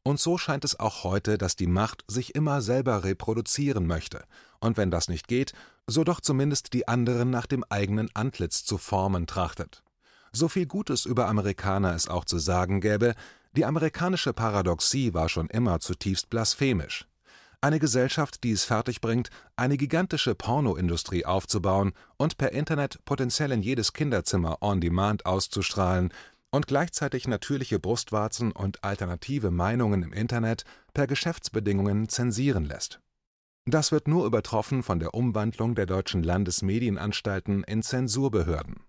Und 0.06 0.20
so 0.20 0.36
scheint 0.36 0.64
es 0.64 0.78
auch 0.78 1.02
heute, 1.02 1.38
dass 1.38 1.56
die 1.56 1.66
Macht 1.66 2.04
sich 2.06 2.34
immer 2.34 2.60
selber 2.60 3.04
reproduzieren 3.04 3.86
möchte, 3.86 4.24
und 4.60 4.76
wenn 4.76 4.90
das 4.90 5.08
nicht 5.08 5.28
geht, 5.28 5.54
so 5.86 6.04
doch 6.04 6.20
zumindest 6.20 6.74
die 6.74 6.86
anderen 6.86 7.30
nach 7.30 7.46
dem 7.46 7.64
eigenen 7.70 8.10
Antlitz 8.14 8.64
zu 8.64 8.76
formen 8.76 9.26
trachtet. 9.26 9.82
So 10.30 10.48
viel 10.48 10.66
Gutes 10.66 11.06
über 11.06 11.26
Amerikaner 11.28 11.94
es 11.94 12.06
auch 12.06 12.26
zu 12.26 12.38
sagen 12.38 12.82
gäbe, 12.82 13.14
die 13.56 13.64
amerikanische 13.64 14.34
Paradoxie 14.34 15.14
war 15.14 15.28
schon 15.28 15.48
immer 15.48 15.80
zutiefst 15.80 16.28
blasphemisch. 16.28 17.06
Eine 17.60 17.78
Gesellschaft, 17.78 18.44
die 18.44 18.50
es 18.50 18.64
fertigbringt, 18.64 19.30
eine 19.56 19.78
gigantische 19.78 20.34
Pornoindustrie 20.34 21.24
aufzubauen 21.24 21.94
und 22.18 22.36
per 22.36 22.52
Internet 22.52 22.98
potenziell 23.06 23.52
in 23.52 23.62
jedes 23.62 23.94
Kinderzimmer 23.94 24.58
on 24.60 24.82
demand 24.82 25.24
auszustrahlen 25.24 26.12
und 26.54 26.68
gleichzeitig 26.68 27.26
natürliche 27.26 27.80
Brustwarzen 27.80 28.52
und 28.52 28.84
alternative 28.84 29.50
Meinungen 29.50 30.04
im 30.04 30.12
Internet 30.12 30.64
per 30.92 31.08
Geschäftsbedingungen 31.08 32.08
zensieren 32.08 32.64
lässt. 32.64 33.00
Das 33.66 33.90
wird 33.90 34.06
nur 34.06 34.24
übertroffen 34.24 34.84
von 34.84 35.00
der 35.00 35.14
Umwandlung 35.14 35.74
der 35.74 35.86
deutschen 35.86 36.22
Landesmedienanstalten 36.22 37.64
in 37.64 37.82
Zensurbehörden. 37.82 38.84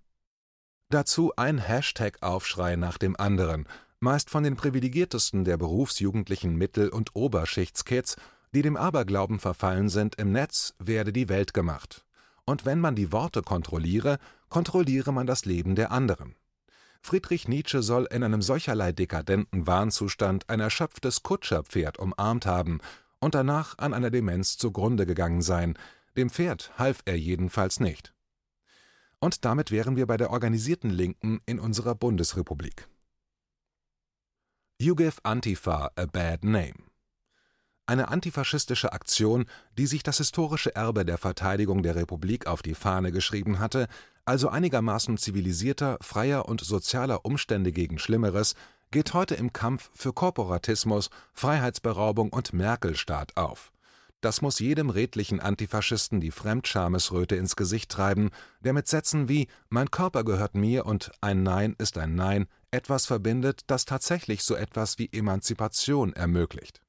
Dazu 0.89 1.33
ein 1.37 1.57
Hashtag-Aufschrei 1.57 2.75
nach 2.75 2.99
dem 2.99 3.19
anderen, 3.19 3.67
meist 3.99 4.29
von 4.29 4.43
den 4.43 4.55
privilegiertesten 4.55 5.43
der 5.43 5.57
berufsjugendlichen 5.57 6.55
Mittel- 6.55 6.89
und 6.89 7.15
Oberschichtskids, 7.15 8.15
die 8.53 8.61
dem 8.61 8.77
Aberglauben 8.77 9.39
verfallen 9.39 9.89
sind, 9.89 10.15
im 10.17 10.31
Netz 10.31 10.75
werde 10.77 11.11
die 11.11 11.29
Welt 11.29 11.55
gemacht. 11.55 12.05
Und 12.45 12.63
wenn 12.63 12.79
man 12.79 12.93
die 12.93 13.11
Worte 13.11 13.41
kontrolliere, 13.41 14.19
kontrolliere 14.49 15.11
man 15.11 15.25
das 15.25 15.45
Leben 15.45 15.73
der 15.73 15.91
anderen. 15.91 16.35
Friedrich 17.05 17.47
Nietzsche 17.47 17.83
soll 17.83 18.07
in 18.09 18.23
einem 18.23 18.41
solcherlei 18.41 18.91
dekadenten 18.91 19.67
Wahnzustand 19.67 20.49
ein 20.49 20.59
erschöpftes 20.59 21.21
Kutscherpferd 21.21 21.99
umarmt 21.99 22.47
haben 22.47 22.79
und 23.19 23.35
danach 23.35 23.77
an 23.77 23.93
einer 23.93 24.09
Demenz 24.09 24.57
zugrunde 24.57 25.05
gegangen 25.05 25.43
sein, 25.43 25.77
dem 26.17 26.31
Pferd 26.31 26.71
half 26.79 27.03
er 27.05 27.15
jedenfalls 27.15 27.79
nicht. 27.79 28.15
Und 29.19 29.45
damit 29.45 29.69
wären 29.69 29.97
wir 29.97 30.07
bei 30.07 30.17
der 30.17 30.31
organisierten 30.31 30.89
Linken 30.89 31.41
in 31.45 31.59
unserer 31.59 31.93
Bundesrepublik. 31.93 32.87
You 34.79 34.95
give 34.95 35.19
Antifa 35.21 35.91
a 35.95 36.07
bad 36.07 36.43
name. 36.43 36.73
Eine 37.87 38.07
antifaschistische 38.07 38.93
Aktion, 38.93 39.45
die 39.77 39.85
sich 39.85 40.01
das 40.01 40.17
historische 40.17 40.75
Erbe 40.75 41.05
der 41.05 41.19
Verteidigung 41.19 41.83
der 41.83 41.95
Republik 41.95 42.47
auf 42.47 42.63
die 42.63 42.73
Fahne 42.73 43.11
geschrieben 43.11 43.59
hatte, 43.59 43.87
also 44.25 44.49
einigermaßen 44.49 45.17
zivilisierter, 45.17 45.99
freier 46.01 46.47
und 46.47 46.61
sozialer 46.61 47.25
Umstände 47.25 47.71
gegen 47.71 47.99
Schlimmeres, 47.99 48.55
geht 48.89 49.13
heute 49.13 49.35
im 49.35 49.53
Kampf 49.53 49.91
für 49.93 50.13
Korporatismus, 50.13 51.11
Freiheitsberaubung 51.33 52.29
und 52.33 52.53
Merkelstaat 52.53 53.37
auf. 53.37 53.71
Das 54.21 54.41
muss 54.41 54.57
jedem 54.57 54.89
redlichen 54.89 55.39
Antifaschisten 55.39 56.19
die 56.19 56.31
Fremdschamesröte 56.31 57.35
ins 57.35 57.55
Gesicht 57.55 57.91
treiben, 57.91 58.31
der 58.61 58.73
mit 58.73 58.87
Sätzen 58.87 59.29
wie 59.29 59.47
Mein 59.69 59.91
Körper 59.91 60.23
gehört 60.23 60.55
mir 60.55 60.87
und 60.87 61.11
ein 61.21 61.43
Nein 61.43 61.75
ist 61.77 61.99
ein 61.99 62.15
Nein 62.15 62.47
etwas 62.71 63.05
verbindet, 63.05 63.61
das 63.67 63.85
tatsächlich 63.85 64.43
so 64.43 64.55
etwas 64.55 64.97
wie 64.97 65.09
Emanzipation 65.11 66.13
ermöglicht. 66.13 66.81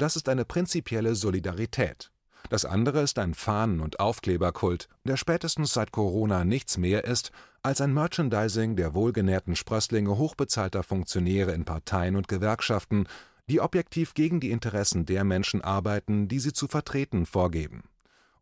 Das 0.00 0.16
ist 0.16 0.30
eine 0.30 0.46
prinzipielle 0.46 1.14
Solidarität. 1.14 2.10
Das 2.48 2.64
andere 2.64 3.02
ist 3.02 3.18
ein 3.18 3.34
Fahnen- 3.34 3.80
und 3.80 4.00
Aufkleberkult, 4.00 4.88
der 5.04 5.18
spätestens 5.18 5.74
seit 5.74 5.92
Corona 5.92 6.42
nichts 6.42 6.78
mehr 6.78 7.04
ist 7.04 7.32
als 7.62 7.82
ein 7.82 7.92
Merchandising 7.92 8.76
der 8.76 8.94
wohlgenährten 8.94 9.56
Sprösslinge 9.56 10.16
hochbezahlter 10.16 10.84
Funktionäre 10.84 11.52
in 11.52 11.66
Parteien 11.66 12.16
und 12.16 12.28
Gewerkschaften, 12.28 13.08
die 13.50 13.60
objektiv 13.60 14.14
gegen 14.14 14.40
die 14.40 14.52
Interessen 14.52 15.04
der 15.04 15.22
Menschen 15.22 15.60
arbeiten, 15.60 16.28
die 16.28 16.40
sie 16.40 16.54
zu 16.54 16.66
vertreten 16.66 17.26
vorgeben 17.26 17.82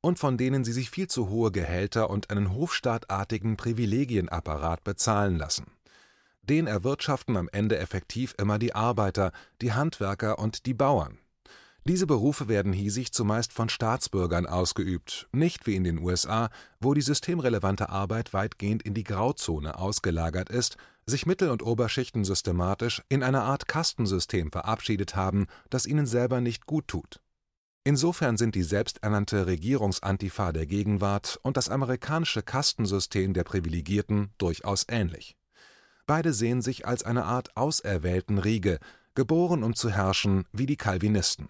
und 0.01 0.21
von 0.21 0.37
denen 0.37 0.62
sie 0.62 0.73
sich 0.73 0.90
viel 0.90 1.09
zu 1.09 1.29
hohe 1.29 1.51
Gehälter 1.51 2.09
und 2.09 2.31
einen 2.31 2.55
hofstaatartigen 2.55 3.57
Privilegienapparat 3.57 4.85
bezahlen 4.85 5.37
lassen. 5.37 5.66
Den 6.44 6.68
erwirtschaften 6.68 7.37
am 7.37 7.49
Ende 7.51 7.79
effektiv 7.79 8.37
immer 8.38 8.61
die 8.61 8.77
Arbeiter, 8.77 9.33
die 9.61 9.73
Handwerker 9.73 10.38
und 10.38 10.66
die 10.66 10.75
Bauern. 10.75 11.18
Diese 11.88 12.07
Berufe 12.07 12.48
werden 12.48 12.74
hiesig 12.74 13.12
zumeist 13.14 13.55
von 13.55 13.70
Staatsbürgern 13.70 14.44
ausgeübt, 14.44 15.27
nicht 15.33 15.66
wie 15.66 15.74
in 15.74 15.85
den 15.85 15.98
USA, 15.98 16.51
wo 16.81 16.92
die 16.92 17.01
systemrelevante 17.01 17.88
Arbeit 17.88 18.35
weitgehend 18.35 18.83
in 18.83 18.92
die 18.92 19.05
Grauzone 19.05 19.79
ausgelagert 19.79 20.51
ist, 20.51 20.77
sich 21.07 21.24
Mittel- 21.24 21.48
und 21.48 21.62
Oberschichten 21.62 22.27
systematisch 22.27 23.03
in 23.09 23.22
einer 23.22 23.44
Art 23.44 23.68
Kastensystem 23.68 24.53
verabschiedet 24.53 25.16
haben, 25.16 25.46
das 25.70 25.87
ihnen 25.87 26.05
selber 26.05 26.42
nicht 26.42 26.66
gut 26.66 26.88
tut. 26.88 27.22
Insofern 27.85 28.37
sind 28.37 28.55
die 28.55 28.64
selbsternannte 28.64 29.46
Regierungsantifa 29.46 30.53
der 30.53 30.66
Gegenwart 30.66 31.40
und 31.42 31.57
das 31.57 31.70
amerikanische 31.70 32.42
Kastensystem 32.42 33.33
der 33.33 33.44
Privilegierten 33.44 34.35
durchaus 34.37 34.85
ähnlich. 34.90 35.38
Beide 36.07 36.35
sehen 36.35 36.61
sich 36.61 36.87
als 36.87 37.03
eine 37.03 37.24
Art 37.24 37.57
auserwählten 37.57 38.37
Riege, 38.37 38.79
geboren 39.14 39.64
um 39.64 39.74
zu 39.74 39.88
herrschen 39.88 40.44
wie 40.53 40.66
die 40.66 40.77
Calvinisten. 40.77 41.48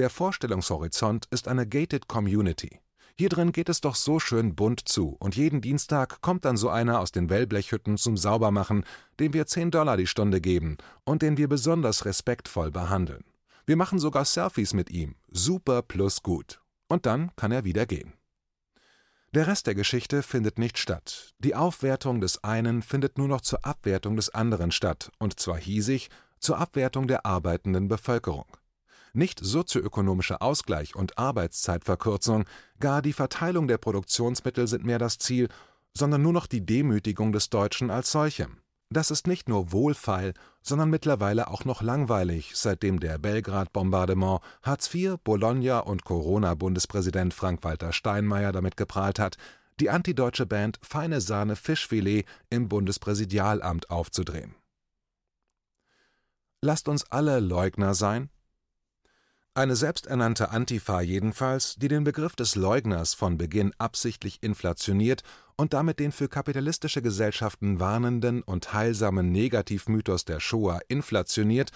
Der 0.00 0.08
Vorstellungshorizont 0.08 1.26
ist 1.30 1.46
eine 1.46 1.66
gated 1.66 2.08
community. 2.08 2.80
Hier 3.18 3.28
drin 3.28 3.52
geht 3.52 3.68
es 3.68 3.82
doch 3.82 3.94
so 3.94 4.18
schön 4.18 4.54
bunt 4.54 4.88
zu, 4.88 5.14
und 5.20 5.36
jeden 5.36 5.60
Dienstag 5.60 6.22
kommt 6.22 6.46
dann 6.46 6.56
so 6.56 6.70
einer 6.70 7.00
aus 7.00 7.12
den 7.12 7.28
Wellblechhütten 7.28 7.98
zum 7.98 8.16
Saubermachen, 8.16 8.86
dem 9.18 9.34
wir 9.34 9.46
10 9.46 9.70
Dollar 9.70 9.98
die 9.98 10.06
Stunde 10.06 10.40
geben 10.40 10.78
und 11.04 11.20
den 11.20 11.36
wir 11.36 11.48
besonders 11.48 12.06
respektvoll 12.06 12.70
behandeln. 12.70 13.24
Wir 13.66 13.76
machen 13.76 13.98
sogar 13.98 14.24
Selfies 14.24 14.72
mit 14.72 14.88
ihm. 14.88 15.16
Super 15.30 15.82
plus 15.82 16.22
gut. 16.22 16.62
Und 16.88 17.04
dann 17.04 17.36
kann 17.36 17.52
er 17.52 17.64
wieder 17.64 17.84
gehen. 17.84 18.14
Der 19.34 19.48
Rest 19.48 19.66
der 19.66 19.74
Geschichte 19.74 20.22
findet 20.22 20.58
nicht 20.58 20.78
statt. 20.78 21.34
Die 21.40 21.54
Aufwertung 21.54 22.22
des 22.22 22.42
einen 22.42 22.80
findet 22.80 23.18
nur 23.18 23.28
noch 23.28 23.42
zur 23.42 23.66
Abwertung 23.66 24.16
des 24.16 24.30
anderen 24.30 24.70
statt, 24.70 25.12
und 25.18 25.38
zwar 25.38 25.58
hiesig 25.58 26.08
zur 26.38 26.56
Abwertung 26.56 27.06
der 27.06 27.26
arbeitenden 27.26 27.88
Bevölkerung. 27.88 28.46
Nicht 29.12 29.40
sozioökonomischer 29.42 30.42
Ausgleich 30.42 30.94
und 30.94 31.18
Arbeitszeitverkürzung, 31.18 32.44
gar 32.78 33.02
die 33.02 33.12
Verteilung 33.12 33.68
der 33.68 33.78
Produktionsmittel 33.78 34.66
sind 34.66 34.84
mehr 34.84 34.98
das 34.98 35.18
Ziel, 35.18 35.48
sondern 35.94 36.22
nur 36.22 36.32
noch 36.32 36.46
die 36.46 36.64
Demütigung 36.64 37.32
des 37.32 37.50
Deutschen 37.50 37.90
als 37.90 38.12
solchem. 38.12 38.58
Das 38.92 39.12
ist 39.12 39.28
nicht 39.28 39.48
nur 39.48 39.70
wohlfeil, 39.70 40.34
sondern 40.62 40.90
mittlerweile 40.90 41.48
auch 41.48 41.64
noch 41.64 41.80
langweilig, 41.80 42.52
seitdem 42.54 42.98
der 42.98 43.18
Belgrad-Bombardement, 43.18 44.40
Hartz 44.62 44.92
IV, 44.92 45.16
Bologna 45.22 45.78
und 45.78 46.04
Corona-Bundespräsident 46.04 47.32
Frank-Walter 47.32 47.92
Steinmeier 47.92 48.50
damit 48.50 48.76
geprahlt 48.76 49.20
hat, 49.20 49.36
die 49.78 49.90
antideutsche 49.90 50.44
Band 50.44 50.80
Feine 50.82 51.20
Sahne 51.20 51.54
Fischfilet 51.54 52.26
im 52.50 52.68
Bundespräsidialamt 52.68 53.90
aufzudrehen. 53.90 54.56
Lasst 56.60 56.88
uns 56.88 57.10
alle 57.10 57.38
Leugner 57.40 57.94
sein? 57.94 58.28
Eine 59.52 59.74
selbsternannte 59.74 60.50
Antifa 60.50 61.00
jedenfalls, 61.00 61.74
die 61.74 61.88
den 61.88 62.04
Begriff 62.04 62.36
des 62.36 62.54
Leugners 62.54 63.14
von 63.14 63.36
Beginn 63.36 63.72
absichtlich 63.78 64.44
inflationiert 64.44 65.24
und 65.56 65.72
damit 65.72 65.98
den 65.98 66.12
für 66.12 66.28
kapitalistische 66.28 67.02
Gesellschaften 67.02 67.80
warnenden 67.80 68.42
und 68.42 68.72
heilsamen 68.72 69.32
Negativmythos 69.32 70.24
der 70.24 70.38
Shoah 70.38 70.78
inflationiert, 70.86 71.70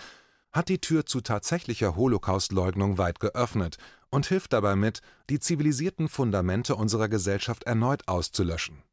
hat 0.52 0.68
die 0.68 0.80
Tür 0.80 1.04
zu 1.04 1.20
tatsächlicher 1.20 1.96
Holocaustleugnung 1.96 2.96
weit 2.96 3.18
geöffnet 3.18 3.78
und 4.08 4.26
hilft 4.26 4.52
dabei 4.52 4.76
mit, 4.76 5.00
die 5.28 5.40
zivilisierten 5.40 6.08
Fundamente 6.08 6.76
unserer 6.76 7.08
Gesellschaft 7.08 7.64
erneut 7.64 8.06
auszulöschen 8.06 8.84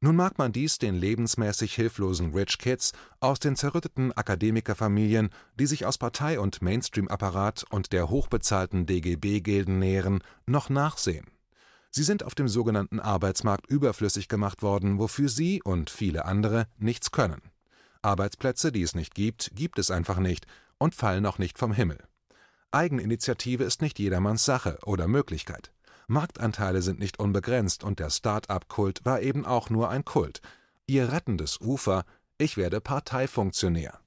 nun 0.00 0.14
mag 0.14 0.36
man 0.36 0.52
dies 0.52 0.78
den 0.78 0.94
lebensmäßig 0.94 1.74
hilflosen 1.74 2.34
Rich 2.34 2.58
Kids 2.58 2.92
aus 3.20 3.38
den 3.38 3.56
zerrütteten 3.56 4.12
Akademikerfamilien, 4.12 5.30
die 5.58 5.66
sich 5.66 5.86
aus 5.86 5.96
Partei 5.96 6.38
und 6.38 6.60
Mainstream-Apparat 6.60 7.64
und 7.70 7.92
der 7.92 8.10
hochbezahlten 8.10 8.84
DGB-Gilden 8.84 9.78
nähren, 9.78 10.22
noch 10.44 10.68
nachsehen. 10.68 11.26
Sie 11.90 12.02
sind 12.02 12.24
auf 12.24 12.34
dem 12.34 12.46
sogenannten 12.46 13.00
Arbeitsmarkt 13.00 13.70
überflüssig 13.70 14.28
gemacht 14.28 14.60
worden, 14.60 14.98
wofür 14.98 15.30
sie 15.30 15.62
und 15.62 15.88
viele 15.88 16.26
andere 16.26 16.68
nichts 16.76 17.10
können. 17.10 17.40
Arbeitsplätze, 18.02 18.70
die 18.70 18.82
es 18.82 18.94
nicht 18.94 19.14
gibt, 19.14 19.52
gibt 19.54 19.78
es 19.78 19.90
einfach 19.90 20.18
nicht 20.18 20.46
und 20.76 20.94
fallen 20.94 21.24
auch 21.24 21.38
nicht 21.38 21.58
vom 21.58 21.72
Himmel. 21.72 21.98
Eigeninitiative 22.70 23.64
ist 23.64 23.80
nicht 23.80 23.98
jedermanns 23.98 24.44
Sache 24.44 24.78
oder 24.84 25.08
Möglichkeit. 25.08 25.72
Marktanteile 26.08 26.82
sind 26.82 27.00
nicht 27.00 27.18
unbegrenzt 27.18 27.82
und 27.82 27.98
der 27.98 28.10
Start-up-Kult 28.10 29.04
war 29.04 29.20
eben 29.22 29.44
auch 29.44 29.70
nur 29.70 29.88
ein 29.88 30.04
Kult. 30.04 30.40
Ihr 30.86 31.12
rettendes 31.12 31.60
Ufer, 31.60 32.04
ich 32.38 32.56
werde 32.56 32.80
Parteifunktionär. 32.80 33.98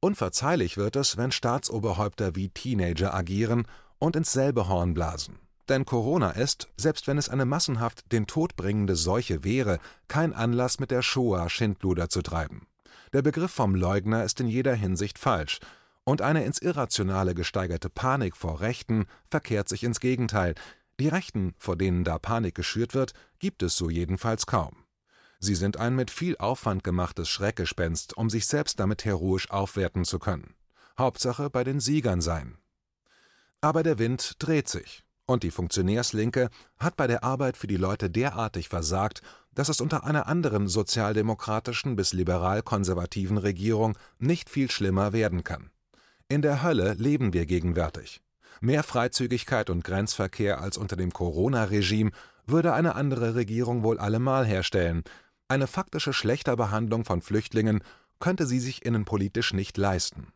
Unverzeihlich 0.00 0.76
wird 0.76 0.96
es, 0.96 1.16
wenn 1.16 1.30
Staatsoberhäupter 1.30 2.34
wie 2.34 2.48
Teenager 2.48 3.14
agieren 3.14 3.66
und 3.98 4.16
ins 4.16 4.32
selbe 4.32 4.68
Horn 4.68 4.94
blasen. 4.94 5.38
Denn 5.68 5.84
Corona 5.84 6.30
ist, 6.30 6.68
selbst 6.76 7.06
wenn 7.06 7.18
es 7.18 7.28
eine 7.28 7.44
massenhaft 7.44 8.10
den 8.10 8.26
Tod 8.26 8.56
bringende 8.56 8.96
Seuche 8.96 9.44
wäre, 9.44 9.78
kein 10.08 10.32
Anlass, 10.32 10.80
mit 10.80 10.90
der 10.90 11.02
Shoah 11.02 11.48
Schindluder 11.48 12.08
zu 12.08 12.22
treiben. 12.22 12.66
Der 13.12 13.22
Begriff 13.22 13.52
vom 13.52 13.74
Leugner 13.74 14.24
ist 14.24 14.40
in 14.40 14.48
jeder 14.48 14.74
Hinsicht 14.74 15.18
falsch, 15.18 15.60
und 16.04 16.20
eine 16.20 16.44
ins 16.44 16.58
Irrationale 16.58 17.34
gesteigerte 17.34 17.88
Panik 17.88 18.36
vor 18.36 18.60
Rechten 18.60 19.06
verkehrt 19.30 19.68
sich 19.68 19.84
ins 19.84 20.00
Gegenteil, 20.00 20.54
die 21.00 21.08
Rechten, 21.08 21.54
vor 21.58 21.76
denen 21.76 22.04
da 22.04 22.18
Panik 22.18 22.54
geschürt 22.54 22.94
wird, 22.94 23.12
gibt 23.38 23.62
es 23.62 23.76
so 23.76 23.90
jedenfalls 23.90 24.46
kaum. 24.46 24.84
Sie 25.38 25.54
sind 25.54 25.76
ein 25.76 25.96
mit 25.96 26.10
viel 26.10 26.36
Aufwand 26.36 26.84
gemachtes 26.84 27.28
Schreckgespenst, 27.28 28.16
um 28.16 28.30
sich 28.30 28.46
selbst 28.46 28.78
damit 28.78 29.04
heroisch 29.04 29.50
aufwerten 29.50 30.04
zu 30.04 30.18
können. 30.18 30.54
Hauptsache 30.98 31.50
bei 31.50 31.64
den 31.64 31.80
Siegern 31.80 32.20
sein. 32.20 32.58
Aber 33.60 33.82
der 33.82 33.98
Wind 33.98 34.36
dreht 34.38 34.68
sich, 34.68 35.04
und 35.26 35.42
die 35.42 35.50
Funktionärslinke 35.50 36.50
hat 36.78 36.96
bei 36.96 37.06
der 37.06 37.24
Arbeit 37.24 37.56
für 37.56 37.66
die 37.66 37.76
Leute 37.76 38.10
derartig 38.10 38.68
versagt, 38.68 39.22
dass 39.54 39.68
es 39.68 39.80
unter 39.80 40.04
einer 40.04 40.26
anderen 40.26 40.68
sozialdemokratischen 40.68 41.96
bis 41.96 42.12
liberal-konservativen 42.12 43.38
Regierung 43.38 43.98
nicht 44.18 44.48
viel 44.48 44.70
schlimmer 44.70 45.12
werden 45.12 45.44
kann. 45.44 45.70
In 46.28 46.42
der 46.42 46.62
Hölle 46.62 46.94
leben 46.94 47.32
wir 47.32 47.46
gegenwärtig. 47.46 48.22
Mehr 48.64 48.84
Freizügigkeit 48.84 49.70
und 49.70 49.82
Grenzverkehr 49.82 50.60
als 50.60 50.78
unter 50.78 50.94
dem 50.94 51.12
Corona-Regime 51.12 52.12
würde 52.46 52.74
eine 52.74 52.94
andere 52.94 53.34
Regierung 53.34 53.82
wohl 53.82 53.98
allemal 53.98 54.46
herstellen. 54.46 55.02
Eine 55.48 55.66
faktische 55.66 56.12
schlechter 56.12 56.54
Behandlung 56.54 57.04
von 57.04 57.22
Flüchtlingen 57.22 57.82
könnte 58.20 58.46
sie 58.46 58.60
sich 58.60 58.84
innenpolitisch 58.84 59.52
nicht 59.52 59.76
leisten. 59.78 60.28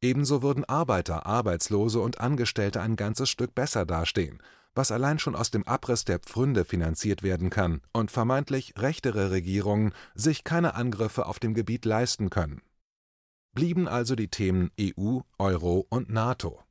Ebenso 0.00 0.40
würden 0.40 0.64
Arbeiter, 0.64 1.26
Arbeitslose 1.26 1.98
und 1.98 2.20
Angestellte 2.20 2.80
ein 2.80 2.94
ganzes 2.94 3.28
Stück 3.28 3.56
besser 3.56 3.84
dastehen, 3.84 4.40
was 4.76 4.92
allein 4.92 5.18
schon 5.18 5.34
aus 5.34 5.50
dem 5.50 5.66
Abriss 5.66 6.04
der 6.04 6.20
Pfründe 6.20 6.64
finanziert 6.64 7.24
werden 7.24 7.50
kann 7.50 7.80
und 7.92 8.12
vermeintlich 8.12 8.74
rechtere 8.78 9.32
Regierungen 9.32 9.92
sich 10.14 10.44
keine 10.44 10.76
Angriffe 10.76 11.26
auf 11.26 11.40
dem 11.40 11.54
Gebiet 11.54 11.86
leisten 11.86 12.30
können. 12.30 12.62
Blieben 13.52 13.88
also 13.88 14.14
die 14.14 14.28
Themen 14.28 14.70
EU, 14.80 15.22
Euro 15.38 15.86
und 15.90 16.08
NATO. 16.08 16.63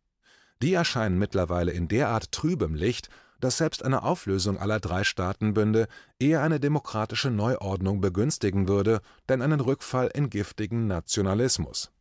Die 0.64 0.76
erscheinen 0.76 1.20
mittlerweile 1.20 1.72
in 1.74 1.90
derart 1.90 2.32
trübem 2.32 2.74
Licht, 2.74 3.10
dass 3.42 3.58
selbst 3.58 3.84
eine 3.84 4.04
Auflösung 4.04 4.58
aller 4.58 4.80
drei 4.80 5.04
Staatenbünde 5.04 5.90
eher 6.20 6.42
eine 6.42 6.62
demokratische 6.62 7.30
Neuordnung 7.30 8.00
begünstigen 8.00 8.70
würde, 8.70 9.02
denn 9.28 9.42
einen 9.42 9.60
Rückfall 9.60 10.10
in 10.14 10.30
giftigen 10.30 10.88
Nationalismus. 10.88 11.92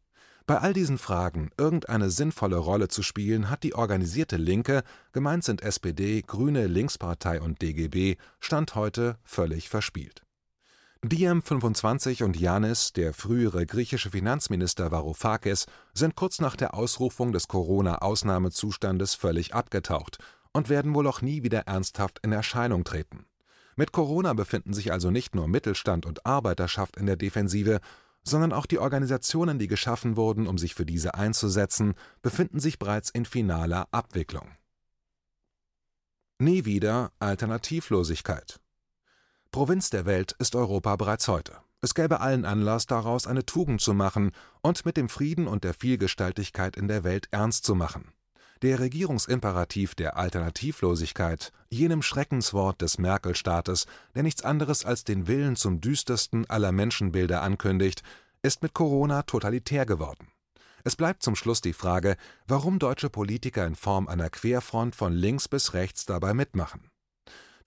Bei 0.47 0.59
all 0.59 0.75
diesen 0.75 0.99
Fragen 0.99 1.51
irgendeine 1.59 2.09
sinnvolle 2.09 2.59
Rolle 2.59 2.87
zu 2.87 3.03
spielen, 3.03 3.51
hat 3.51 3.65
die 3.65 3.75
organisierte 3.75 4.37
Linke, 4.37 4.85
gemeint 5.11 5.43
sind 5.43 5.61
SPD, 5.63 6.23
Grüne, 6.23 6.69
Linkspartei 6.69 7.41
und 7.41 7.63
DGB, 7.63 8.15
Stand 8.39 8.77
heute 8.77 9.19
völlig 9.25 9.71
verspielt. 9.71 10.22
Diem25 11.05 12.23
und 12.23 12.39
Yanis, 12.39 12.93
der 12.93 13.13
frühere 13.13 13.67
griechische 13.67 14.11
Finanzminister 14.11 14.93
Varoufakis, 14.93 15.67
sind 15.93 16.15
kurz 16.15 16.41
nach 16.41 16.55
der 16.55 16.75
Ausrufung 16.75 17.33
des 17.33 17.49
Corona-Ausnahmezustandes 17.49 19.17
völlig 19.17 19.53
abgetaucht 19.53 20.19
und 20.53 20.69
werden 20.69 20.95
wohl 20.95 21.09
auch 21.09 21.21
nie 21.21 21.43
wieder 21.43 21.63
ernsthaft 21.63 22.21
in 22.23 22.31
Erscheinung 22.31 22.85
treten. 22.85 23.27
Mit 23.75 23.91
Corona 23.91 24.33
befinden 24.35 24.75
sich 24.75 24.93
also 24.93 25.11
nicht 25.11 25.35
nur 25.35 25.49
Mittelstand 25.49 26.07
und 26.07 26.25
Arbeiterschaft 26.25 26.97
in 26.97 27.07
der 27.07 27.17
Defensive, 27.17 27.81
sondern 28.23 28.53
auch 28.53 28.67
die 28.67 28.79
Organisationen, 28.79 29.59
die 29.59 29.67
geschaffen 29.67 30.17
wurden, 30.17 30.47
um 30.47 30.57
sich 30.57 30.77
für 30.77 30.87
diese 30.87 31.15
einzusetzen, 31.15 31.95
befinden 32.21 32.61
sich 32.61 32.79
bereits 32.79 33.11
in 33.11 33.25
finaler 33.25 33.89
Abwicklung. 33.91 34.53
Nie 36.39 36.65
wieder 36.65 37.11
Alternativlosigkeit 37.19 38.62
Provinz 39.53 39.91
der 39.91 40.07
Welt 40.07 40.35
ist 40.39 40.57
Europa 40.57 40.97
bereits 40.97 41.29
heute. 41.29 41.59
Es 41.83 41.95
gäbe 41.95 42.21
allen 42.21 42.47
Anlass 42.47 42.87
daraus 42.87 43.27
eine 43.27 43.45
Tugend 43.45 43.83
zu 43.83 43.93
machen 43.93 44.33
und 44.63 44.87
mit 44.87 44.97
dem 44.97 45.11
Frieden 45.11 45.47
und 45.47 45.63
der 45.63 45.75
Vielgestaltigkeit 45.75 46.75
in 46.75 46.89
der 46.89 47.05
Welt 47.05 47.29
ernst 47.33 47.67
zu 47.67 47.75
machen. 47.75 48.15
Der 48.63 48.81
Regierungsimperativ 48.81 49.95
der 49.95 50.17
Alternativlosigkeit, 50.17 51.53
jenem 51.69 52.01
Schreckenswort 52.01 52.81
des 52.81 52.97
Merkel-Staates, 52.97 53.85
der 54.15 54.23
nichts 54.23 54.43
anderes 54.43 54.87
als 54.87 55.05
den 55.05 55.27
Willen 55.27 55.57
zum 55.57 55.83
düstersten 55.83 56.49
aller 56.49 56.73
Menschenbilder 56.73 57.43
ankündigt, 57.43 58.03
ist 58.41 58.63
mit 58.63 58.73
Corona 58.73 59.21
totalitär 59.21 59.85
geworden. 59.85 60.29
Es 60.83 60.97
bleibt 60.97 61.23
zum 61.23 61.37
Schluss 61.37 61.61
die 61.61 61.75
Frage, 61.75 62.17
warum 62.47 62.79
deutsche 62.79 63.11
Politiker 63.11 63.67
in 63.67 63.75
Form 63.75 64.09
einer 64.09 64.31
Querfront 64.31 64.97
von 64.97 65.13
links 65.13 65.47
bis 65.47 65.75
rechts 65.75 66.07
dabei 66.07 66.33
mitmachen. 66.33 66.92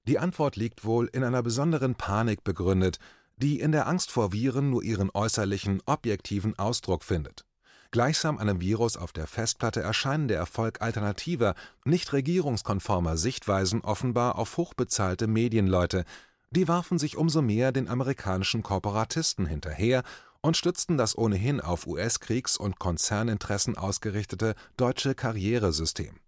Die 0.07 0.19
Antwort 0.19 0.55
liegt 0.55 0.85
wohl 0.85 1.07
in 1.07 1.23
einer 1.23 1.41
besonderen 1.41 1.95
Panik 1.95 2.43
begründet, 2.43 2.99
die 3.37 3.59
in 3.59 3.71
der 3.71 3.87
Angst 3.87 4.11
vor 4.11 4.31
Viren 4.31 4.69
nur 4.69 4.83
ihren 4.83 5.09
äußerlichen, 5.13 5.81
objektiven 5.85 6.57
Ausdruck 6.57 7.03
findet. 7.03 7.45
Gleichsam 7.91 8.37
einem 8.37 8.61
Virus 8.61 8.97
auf 8.97 9.13
der 9.13 9.27
Festplatte 9.27 9.81
erscheinen 9.81 10.27
der 10.27 10.37
Erfolg 10.37 10.81
alternativer, 10.81 11.55
nicht 11.85 12.13
regierungskonformer 12.13 13.17
Sichtweisen 13.17 13.81
offenbar 13.81 14.37
auf 14.37 14.57
hochbezahlte 14.57 15.27
Medienleute, 15.27 16.03
die 16.51 16.67
warfen 16.67 16.99
sich 16.99 17.17
umso 17.17 17.41
mehr 17.41 17.71
den 17.71 17.87
amerikanischen 17.87 18.63
Korporatisten 18.63 19.45
hinterher 19.45 20.03
und 20.41 20.55
stützten 20.55 20.97
das 20.97 21.17
ohnehin 21.17 21.59
auf 21.59 21.87
US-Kriegs- 21.87 22.57
und 22.57 22.79
Konzerninteressen 22.79 23.77
ausgerichtete 23.77 24.55
deutsche 24.77 25.15
Karrieresystem. 25.15 26.19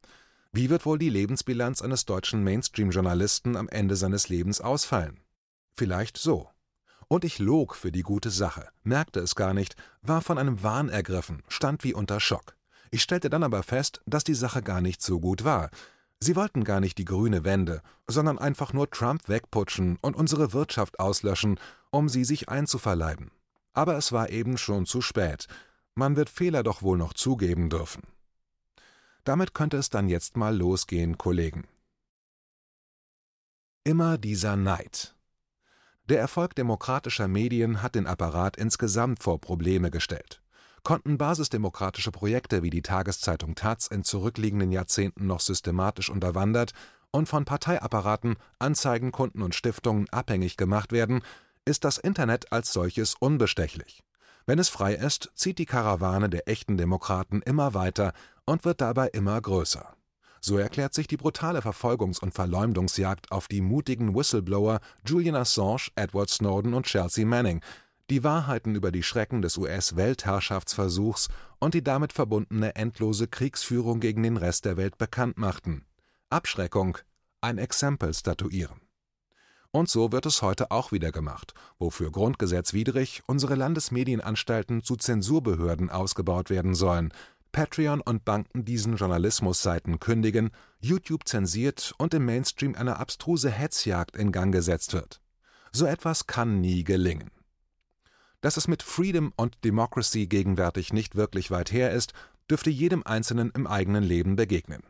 Wie 0.51 0.69
wird 0.69 0.85
wohl 0.85 0.97
die 0.97 1.09
Lebensbilanz 1.09 1.81
eines 1.81 2.05
deutschen 2.05 2.43
Mainstream-Journalisten 2.43 3.55
am 3.55 3.69
Ende 3.69 3.95
seines 3.95 4.29
Lebens 4.29 4.61
ausfallen? 4.61 5.19
Vielleicht 5.75 6.17
so. 6.17 6.49
Und 7.07 7.23
ich 7.23 7.39
log 7.39 7.75
für 7.75 7.91
die 7.91 8.01
gute 8.01 8.29
Sache, 8.29 8.67
merkte 8.83 9.19
es 9.19 9.35
gar 9.35 9.53
nicht, 9.53 9.75
war 10.01 10.21
von 10.21 10.37
einem 10.37 10.63
Wahn 10.63 10.89
ergriffen, 10.89 11.43
stand 11.47 11.83
wie 11.83 11.93
unter 11.93 12.19
Schock. 12.19 12.55
Ich 12.91 13.01
stellte 13.01 13.29
dann 13.29 13.43
aber 13.43 13.63
fest, 13.63 14.01
dass 14.05 14.23
die 14.23 14.33
Sache 14.33 14.61
gar 14.61 14.81
nicht 14.81 15.01
so 15.01 15.19
gut 15.19 15.43
war. 15.43 15.69
Sie 16.19 16.35
wollten 16.35 16.63
gar 16.63 16.79
nicht 16.79 16.97
die 16.97 17.05
grüne 17.05 17.43
Wende, 17.43 17.81
sondern 18.07 18.39
einfach 18.39 18.73
nur 18.73 18.89
Trump 18.89 19.29
wegputschen 19.29 19.97
und 20.01 20.15
unsere 20.15 20.53
Wirtschaft 20.53 20.99
auslöschen, 20.99 21.59
um 21.91 22.09
sie 22.09 22.23
sich 22.23 22.49
einzuverleiben. 22.49 23.31
Aber 23.73 23.95
es 23.97 24.11
war 24.11 24.29
eben 24.29 24.57
schon 24.57 24.85
zu 24.85 25.01
spät. 25.01 25.47
Man 25.95 26.15
wird 26.15 26.29
Fehler 26.29 26.63
doch 26.63 26.81
wohl 26.81 26.97
noch 26.97 27.13
zugeben 27.13 27.69
dürfen. 27.69 28.01
Damit 29.27 29.53
könnte 29.53 29.75
es 29.75 29.89
dann 29.89 30.07
jetzt 30.07 30.37
mal 30.37 30.55
losgehen, 30.55 31.17
Kollegen. 31.17 31.67
Immer 33.83 34.17
dieser 34.17 34.55
Neid. 34.55 35.17
Der 36.05 36.21
Erfolg 36.21 36.55
demokratischer 36.55 37.27
Medien 37.27 37.81
hat 37.81 37.95
den 37.95 38.07
Apparat 38.07 38.55
insgesamt 38.55 39.21
vor 39.21 39.41
Probleme 39.41 39.91
gestellt. 39.91 40.41
Konnten 40.83 41.17
basisdemokratische 41.17 42.11
Projekte 42.11 42.63
wie 42.63 42.69
die 42.69 42.81
Tageszeitung 42.81 43.55
taz 43.55 43.87
in 43.87 44.05
zurückliegenden 44.05 44.71
Jahrzehnten 44.71 45.27
noch 45.27 45.41
systematisch 45.41 46.09
unterwandert 46.09 46.71
und 47.11 47.27
von 47.27 47.43
Parteiapparaten, 47.43 48.37
Anzeigenkunden 48.59 49.41
und 49.41 49.55
Stiftungen 49.55 50.07
abhängig 50.07 50.55
gemacht 50.55 50.93
werden, 50.93 51.21
ist 51.65 51.83
das 51.83 51.97
Internet 51.97 52.53
als 52.53 52.71
solches 52.71 53.15
unbestechlich. 53.15 54.05
Wenn 54.45 54.59
es 54.59 54.69
frei 54.69 54.95
ist, 54.95 55.29
zieht 55.35 55.57
die 55.57 55.65
Karawane 55.65 56.29
der 56.29 56.47
echten 56.47 56.77
Demokraten 56.77 57.41
immer 57.41 57.73
weiter 57.73 58.13
und 58.47 58.65
wird 58.65 58.81
dabei 58.81 59.09
immer 59.09 59.39
größer. 59.39 59.93
So 60.41 60.57
erklärt 60.57 60.93
sich 60.93 61.07
die 61.07 61.17
brutale 61.17 61.59
Verfolgungs- 61.59 62.19
und 62.21 62.33
Verleumdungsjagd 62.33 63.31
auf 63.31 63.47
die 63.47 63.61
mutigen 63.61 64.15
Whistleblower 64.15 64.79
Julian 65.05 65.35
Assange, 65.35 65.89
Edward 65.95 66.29
Snowden 66.29 66.73
und 66.73 66.85
Chelsea 66.85 67.25
Manning, 67.25 67.61
die 68.09 68.23
Wahrheiten 68.23 68.75
über 68.75 68.91
die 68.91 69.03
Schrecken 69.03 69.41
des 69.41 69.57
US-Weltherrschaftsversuchs 69.57 71.27
und 71.59 71.73
die 71.73 71.83
damit 71.83 72.13
verbundene 72.13 72.75
endlose 72.75 73.27
Kriegsführung 73.27 73.99
gegen 73.99 74.23
den 74.23 74.37
Rest 74.37 74.65
der 74.65 74.77
Welt 74.77 74.97
bekannt 74.97 75.37
machten. 75.37 75.85
Abschreckung, 76.29 76.97
ein 77.41 77.57
Exempel 77.57 78.13
statuieren. 78.13 78.81
Und 79.71 79.89
so 79.89 80.11
wird 80.11 80.25
es 80.25 80.41
heute 80.41 80.71
auch 80.71 80.91
wieder 80.91 81.11
gemacht, 81.11 81.53
wofür 81.77 82.09
grundgesetzwidrig 82.09 83.21
unsere 83.27 83.55
Landesmedienanstalten 83.55 84.81
zu 84.81 84.95
Zensurbehörden 84.95 85.89
ausgebaut 85.89 86.49
werden 86.49 86.73
sollen, 86.73 87.11
Patreon 87.51 88.01
und 88.01 88.25
Banken 88.25 88.65
diesen 88.65 88.95
Journalismusseiten 88.95 89.99
kündigen, 89.99 90.51
YouTube 90.79 91.27
zensiert 91.27 91.93
und 91.97 92.13
im 92.13 92.25
Mainstream 92.25 92.75
eine 92.75 92.97
abstruse 92.97 93.49
Hetzjagd 93.49 94.15
in 94.15 94.31
Gang 94.31 94.53
gesetzt 94.53 94.93
wird. 94.93 95.21
So 95.71 95.85
etwas 95.85 96.27
kann 96.27 96.61
nie 96.61 96.83
gelingen. 96.83 97.31
Dass 98.41 98.57
es 98.57 98.67
mit 98.67 98.83
Freedom 98.83 99.33
und 99.35 99.63
Democracy 99.63 100.27
gegenwärtig 100.27 100.93
nicht 100.93 101.15
wirklich 101.15 101.51
weit 101.51 101.71
her 101.71 101.91
ist, 101.91 102.13
dürfte 102.49 102.69
jedem 102.69 103.03
Einzelnen 103.03 103.51
im 103.51 103.67
eigenen 103.67 104.03
Leben 104.03 104.35
begegnen. 104.35 104.83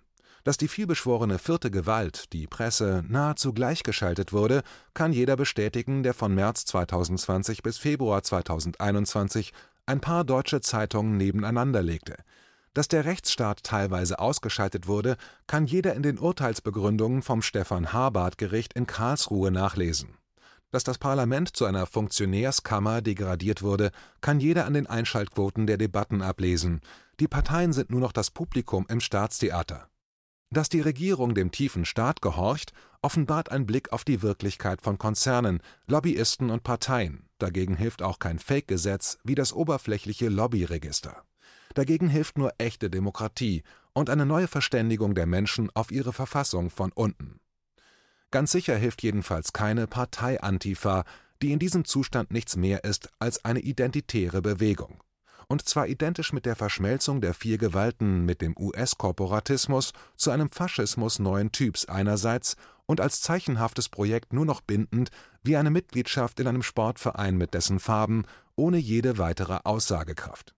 Dass 0.43 0.57
die 0.57 0.67
vielbeschworene 0.67 1.39
vierte 1.39 1.71
Gewalt, 1.71 2.31
die 2.31 2.47
Presse, 2.47 3.03
nahezu 3.07 3.53
gleichgeschaltet 3.53 4.31
wurde, 4.31 4.63
kann 4.93 5.11
jeder 5.11 5.35
bestätigen, 5.35 6.03
der 6.03 6.13
von 6.13 6.33
März 6.33 6.65
2020 6.65 7.63
bis 7.63 7.77
Februar 7.77 8.23
2021 8.23 9.51
ein 9.85 9.99
paar 9.99 10.23
deutsche 10.23 10.61
Zeitungen 10.61 11.17
nebeneinander 11.17 11.81
legte, 11.81 12.15
dass 12.77 12.87
der 12.87 13.05
Rechtsstaat 13.05 13.63
teilweise 13.63 14.19
ausgeschaltet 14.19 14.87
wurde, 14.87 15.17
kann 15.47 15.65
jeder 15.65 15.95
in 15.95 16.03
den 16.03 16.19
Urteilsbegründungen 16.19 17.23
vom 17.23 17.41
Stefan-Habart-Gericht 17.41 18.73
in 18.73 18.85
Karlsruhe 18.85 19.49
nachlesen. 19.49 20.13
Dass 20.69 20.83
das 20.83 20.99
Parlament 20.99 21.57
zu 21.57 21.65
einer 21.65 21.87
Funktionärskammer 21.87 23.01
degradiert 23.01 23.63
wurde, 23.63 23.89
kann 24.21 24.39
jeder 24.39 24.67
an 24.67 24.75
den 24.75 24.85
Einschaltquoten 24.85 25.65
der 25.65 25.77
Debatten 25.77 26.21
ablesen. 26.21 26.81
Die 27.19 27.27
Parteien 27.27 27.73
sind 27.73 27.89
nur 27.89 27.99
noch 27.99 28.11
das 28.11 28.29
Publikum 28.29 28.85
im 28.89 28.99
Staatstheater. 28.99 29.89
Dass 30.51 30.69
die 30.69 30.81
Regierung 30.81 31.33
dem 31.33 31.49
tiefen 31.49 31.83
Staat 31.83 32.21
gehorcht, 32.21 32.73
offenbart 33.01 33.51
ein 33.51 33.65
Blick 33.65 33.91
auf 33.91 34.03
die 34.03 34.21
Wirklichkeit 34.21 34.83
von 34.83 34.99
Konzernen, 34.99 35.61
Lobbyisten 35.87 36.51
und 36.51 36.61
Parteien. 36.61 37.25
Dagegen 37.39 37.75
hilft 37.75 38.03
auch 38.03 38.19
kein 38.19 38.37
Fake-Gesetz 38.37 39.17
wie 39.23 39.33
das 39.33 39.51
oberflächliche 39.51 40.29
Lobbyregister. 40.29 41.23
Dagegen 41.77 42.09
hilft 42.09 42.39
nur 42.39 42.53
echte 42.57 42.89
Demokratie 42.89 43.61
und 43.93 44.09
eine 44.09 44.25
neue 44.25 44.47
Verständigung 44.47 45.13
der 45.13 45.27
Menschen 45.27 45.69
auf 45.75 45.91
ihre 45.91 46.11
Verfassung 46.11 46.71
von 46.71 46.91
unten. 46.91 47.39
Ganz 48.31 48.51
sicher 48.51 48.75
hilft 48.75 49.03
jedenfalls 49.03 49.53
keine 49.53 49.85
Partei-Antifa, 49.85 51.03
die 51.43 51.51
in 51.51 51.59
diesem 51.59 51.85
Zustand 51.85 52.31
nichts 52.31 52.55
mehr 52.55 52.83
ist 52.83 53.11
als 53.19 53.45
eine 53.45 53.59
identitäre 53.59 54.41
Bewegung. 54.41 55.03
Und 55.49 55.69
zwar 55.69 55.87
identisch 55.87 56.33
mit 56.33 56.47
der 56.47 56.55
Verschmelzung 56.55 57.21
der 57.21 57.35
vier 57.35 57.59
Gewalten 57.59 58.25
mit 58.25 58.41
dem 58.41 58.57
US-Korporatismus 58.57 59.93
zu 60.15 60.31
einem 60.31 60.49
Faschismus 60.49 61.19
neuen 61.19 61.51
Typs 61.51 61.85
einerseits 61.85 62.55
und 62.87 63.01
als 63.01 63.21
zeichenhaftes 63.21 63.87
Projekt 63.87 64.33
nur 64.33 64.45
noch 64.45 64.61
bindend 64.61 65.11
wie 65.43 65.57
eine 65.57 65.69
Mitgliedschaft 65.69 66.39
in 66.39 66.47
einem 66.47 66.63
Sportverein 66.63 67.37
mit 67.37 67.53
dessen 67.53 67.79
Farben 67.79 68.25
ohne 68.55 68.79
jede 68.79 69.19
weitere 69.19 69.59
Aussagekraft. 69.63 70.56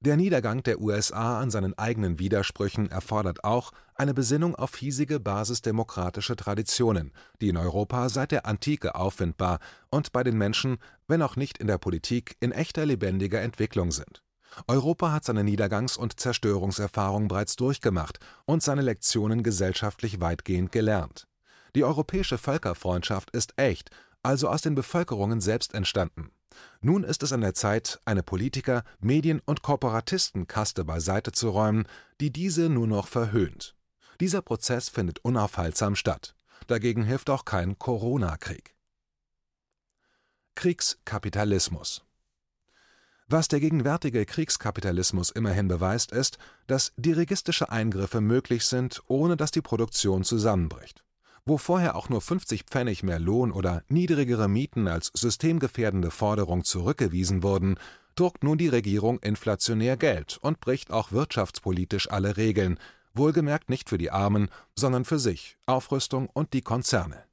Der 0.00 0.16
Niedergang 0.16 0.62
der 0.62 0.80
USA 0.80 1.40
an 1.40 1.50
seinen 1.50 1.76
eigenen 1.76 2.20
Widersprüchen 2.20 2.88
erfordert 2.88 3.42
auch 3.42 3.72
eine 3.96 4.14
Besinnung 4.14 4.54
auf 4.54 4.76
hiesige 4.76 5.18
basisdemokratische 5.18 6.36
Traditionen, 6.36 7.12
die 7.40 7.48
in 7.48 7.56
Europa 7.56 8.08
seit 8.08 8.30
der 8.30 8.46
Antike 8.46 8.94
auffindbar 8.94 9.58
und 9.90 10.12
bei 10.12 10.22
den 10.22 10.38
Menschen, 10.38 10.78
wenn 11.08 11.20
auch 11.20 11.34
nicht 11.34 11.58
in 11.58 11.66
der 11.66 11.78
Politik, 11.78 12.36
in 12.38 12.52
echter 12.52 12.86
lebendiger 12.86 13.40
Entwicklung 13.40 13.90
sind. 13.90 14.22
Europa 14.68 15.10
hat 15.10 15.24
seine 15.24 15.42
Niedergangs- 15.42 15.98
und 15.98 16.20
Zerstörungserfahrung 16.20 17.26
bereits 17.26 17.56
durchgemacht 17.56 18.20
und 18.44 18.62
seine 18.62 18.82
Lektionen 18.82 19.42
gesellschaftlich 19.42 20.20
weitgehend 20.20 20.70
gelernt. 20.70 21.26
Die 21.74 21.82
europäische 21.82 22.38
Völkerfreundschaft 22.38 23.32
ist 23.32 23.54
echt, 23.56 23.90
also 24.22 24.48
aus 24.48 24.62
den 24.62 24.76
Bevölkerungen 24.76 25.40
selbst 25.40 25.74
entstanden 25.74 26.30
nun 26.80 27.04
ist 27.04 27.22
es 27.22 27.32
an 27.32 27.40
der 27.40 27.54
Zeit, 27.54 28.00
eine 28.04 28.22
Politiker-, 28.22 28.84
Medien- 29.00 29.42
und 29.44 29.62
Korporatistenkaste 29.62 30.84
beiseite 30.84 31.32
zu 31.32 31.50
räumen, 31.50 31.86
die 32.20 32.30
diese 32.30 32.68
nur 32.68 32.86
noch 32.86 33.08
verhöhnt. 33.08 33.74
Dieser 34.20 34.42
Prozess 34.42 34.88
findet 34.88 35.24
unaufhaltsam 35.24 35.96
statt. 35.96 36.34
Dagegen 36.66 37.04
hilft 37.04 37.30
auch 37.30 37.44
kein 37.44 37.78
Corona-Krieg. 37.78 38.74
Kriegskapitalismus 40.54 42.04
Was 43.28 43.46
der 43.48 43.60
gegenwärtige 43.60 44.26
Kriegskapitalismus 44.26 45.30
immerhin 45.30 45.68
beweist, 45.68 46.10
ist, 46.10 46.38
dass 46.66 46.92
dirigistische 46.96 47.70
Eingriffe 47.70 48.20
möglich 48.20 48.64
sind, 48.66 49.02
ohne 49.06 49.36
dass 49.36 49.52
die 49.52 49.62
Produktion 49.62 50.24
zusammenbricht. 50.24 51.04
Wo 51.48 51.56
vorher 51.56 51.96
auch 51.96 52.10
nur 52.10 52.20
50 52.20 52.64
Pfennig 52.64 53.02
mehr 53.02 53.18
Lohn 53.18 53.52
oder 53.52 53.82
niedrigere 53.88 54.48
Mieten 54.48 54.86
als 54.86 55.10
systemgefährdende 55.14 56.10
Forderung 56.10 56.62
zurückgewiesen 56.62 57.42
wurden, 57.42 57.78
druckt 58.16 58.44
nun 58.44 58.58
die 58.58 58.68
Regierung 58.68 59.18
inflationär 59.20 59.96
Geld 59.96 60.36
und 60.42 60.60
bricht 60.60 60.90
auch 60.90 61.10
wirtschaftspolitisch 61.10 62.10
alle 62.10 62.36
Regeln, 62.36 62.78
wohlgemerkt 63.14 63.70
nicht 63.70 63.88
für 63.88 63.96
die 63.96 64.10
Armen, 64.10 64.50
sondern 64.76 65.06
für 65.06 65.18
sich, 65.18 65.56
Aufrüstung 65.64 66.28
und 66.28 66.52
die 66.52 66.60
Konzerne. 66.60 67.24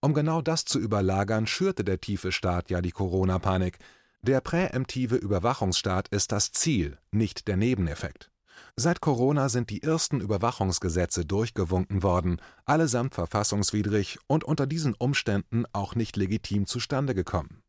Um 0.00 0.12
genau 0.12 0.42
das 0.42 0.66
zu 0.66 0.78
überlagern, 0.78 1.46
schürte 1.46 1.84
der 1.84 2.02
tiefe 2.02 2.32
Staat 2.32 2.68
ja 2.68 2.82
die 2.82 2.92
Corona-Panik. 2.92 3.78
Der 4.20 4.42
präemptive 4.42 5.16
Überwachungsstaat 5.16 6.08
ist 6.08 6.32
das 6.32 6.52
Ziel, 6.52 6.98
nicht 7.12 7.48
der 7.48 7.56
Nebeneffekt. 7.56 8.30
Seit 8.76 9.00
Corona 9.00 9.48
sind 9.48 9.70
die 9.70 9.84
ersten 9.84 10.20
Überwachungsgesetze 10.20 11.24
durchgewunken 11.24 12.02
worden, 12.02 12.40
allesamt 12.64 13.14
verfassungswidrig 13.14 14.18
und 14.26 14.42
unter 14.42 14.66
diesen 14.66 14.94
Umständen 14.94 15.64
auch 15.72 15.94
nicht 15.94 16.16
legitim 16.16 16.66
zustande 16.66 17.14
gekommen. 17.14 17.62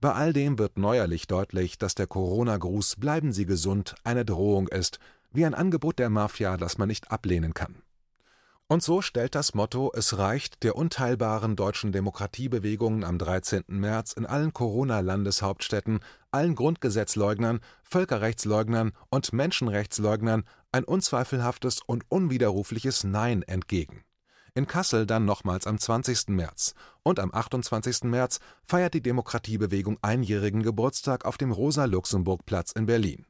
Bei 0.00 0.12
all 0.12 0.32
dem 0.32 0.58
wird 0.58 0.78
neuerlich 0.78 1.28
deutlich, 1.28 1.78
dass 1.78 1.94
der 1.94 2.08
Corona-Gruß 2.08 2.96
Bleiben 2.96 3.32
Sie 3.32 3.46
gesund 3.46 3.94
eine 4.02 4.24
Drohung 4.24 4.66
ist, 4.66 4.98
wie 5.32 5.46
ein 5.46 5.54
Angebot 5.54 6.00
der 6.00 6.10
Mafia, 6.10 6.56
das 6.56 6.76
man 6.76 6.88
nicht 6.88 7.12
ablehnen 7.12 7.54
kann. 7.54 7.82
Und 8.68 8.82
so 8.82 9.00
stellt 9.00 9.36
das 9.36 9.54
Motto 9.54 9.92
Es 9.94 10.18
reicht 10.18 10.64
der 10.64 10.74
unteilbaren 10.74 11.54
deutschen 11.54 11.92
Demokratiebewegung 11.92 13.04
am 13.04 13.16
13. 13.16 13.62
März 13.68 14.12
in 14.12 14.26
allen 14.26 14.52
Corona-Landeshauptstädten, 14.52 16.00
allen 16.32 16.56
Grundgesetzleugnern, 16.56 17.60
Völkerrechtsleugnern 17.84 18.90
und 19.08 19.32
Menschenrechtsleugnern 19.32 20.42
ein 20.72 20.82
unzweifelhaftes 20.82 21.78
und 21.86 22.06
unwiderrufliches 22.08 23.04
Nein 23.04 23.42
entgegen. 23.42 24.02
In 24.54 24.66
Kassel 24.66 25.06
dann 25.06 25.24
nochmals 25.24 25.68
am 25.68 25.78
20. 25.78 26.30
März. 26.30 26.74
Und 27.04 27.20
am 27.20 27.32
28. 27.32 28.02
März 28.04 28.40
feiert 28.64 28.94
die 28.94 29.02
Demokratiebewegung 29.02 29.98
einjährigen 30.02 30.64
Geburtstag 30.64 31.24
auf 31.24 31.38
dem 31.38 31.52
Rosa-Luxemburg-Platz 31.52 32.72
in 32.72 32.86
Berlin. 32.86 33.26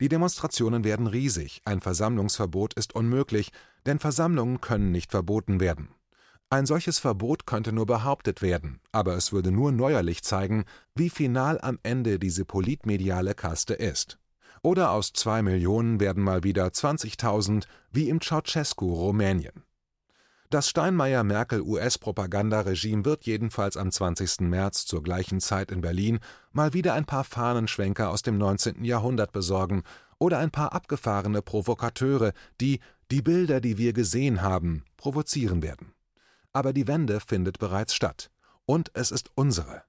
Die 0.00 0.08
Demonstrationen 0.08 0.84
werden 0.84 1.06
riesig, 1.06 1.62
ein 1.64 1.80
Versammlungsverbot 1.80 2.74
ist 2.74 2.94
unmöglich, 2.94 3.50
denn 3.86 3.98
Versammlungen 3.98 4.60
können 4.60 4.92
nicht 4.92 5.10
verboten 5.10 5.60
werden. 5.60 5.88
Ein 6.50 6.66
solches 6.66 6.98
Verbot 6.98 7.46
könnte 7.46 7.72
nur 7.72 7.86
behauptet 7.86 8.42
werden, 8.42 8.80
aber 8.92 9.16
es 9.16 9.32
würde 9.32 9.50
nur 9.50 9.72
neuerlich 9.72 10.22
zeigen, 10.22 10.64
wie 10.94 11.08
final 11.10 11.60
am 11.60 11.78
Ende 11.82 12.18
diese 12.18 12.44
politmediale 12.44 13.34
Kaste 13.34 13.74
ist. 13.74 14.18
Oder 14.62 14.92
aus 14.92 15.12
zwei 15.12 15.42
Millionen 15.42 16.00
werden 16.00 16.22
mal 16.22 16.44
wieder 16.44 16.66
20.000, 16.66 17.64
wie 17.90 18.08
im 18.08 18.20
Ceausescu 18.20 18.92
Rumänien. 18.92 19.64
Das 20.48 20.68
Steinmeier-Merkel-US-Propagandaregime 20.68 23.04
wird 23.04 23.26
jedenfalls 23.26 23.76
am 23.76 23.90
20. 23.90 24.42
März 24.42 24.86
zur 24.86 25.02
gleichen 25.02 25.40
Zeit 25.40 25.72
in 25.72 25.80
Berlin 25.80 26.20
mal 26.52 26.72
wieder 26.72 26.94
ein 26.94 27.06
paar 27.06 27.24
Fahnenschwenker 27.24 28.10
aus 28.10 28.22
dem 28.22 28.38
19. 28.38 28.84
Jahrhundert 28.84 29.32
besorgen 29.32 29.82
oder 30.18 30.38
ein 30.38 30.52
paar 30.52 30.72
abgefahrene 30.72 31.42
Provokateure, 31.42 32.32
die 32.60 32.78
die 33.10 33.22
Bilder, 33.22 33.60
die 33.60 33.78
wir 33.78 33.92
gesehen 33.92 34.42
haben, 34.42 34.84
provozieren 34.96 35.62
werden. 35.62 35.92
Aber 36.52 36.72
die 36.72 36.86
Wende 36.86 37.20
findet 37.20 37.58
bereits 37.58 37.94
statt. 37.94 38.30
Und 38.66 38.90
es 38.94 39.10
ist 39.10 39.30
unsere. 39.34 39.82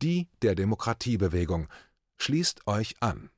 Die 0.00 0.28
der 0.42 0.54
Demokratiebewegung. 0.54 1.68
Schließt 2.16 2.66
euch 2.66 2.94
an. 3.00 3.30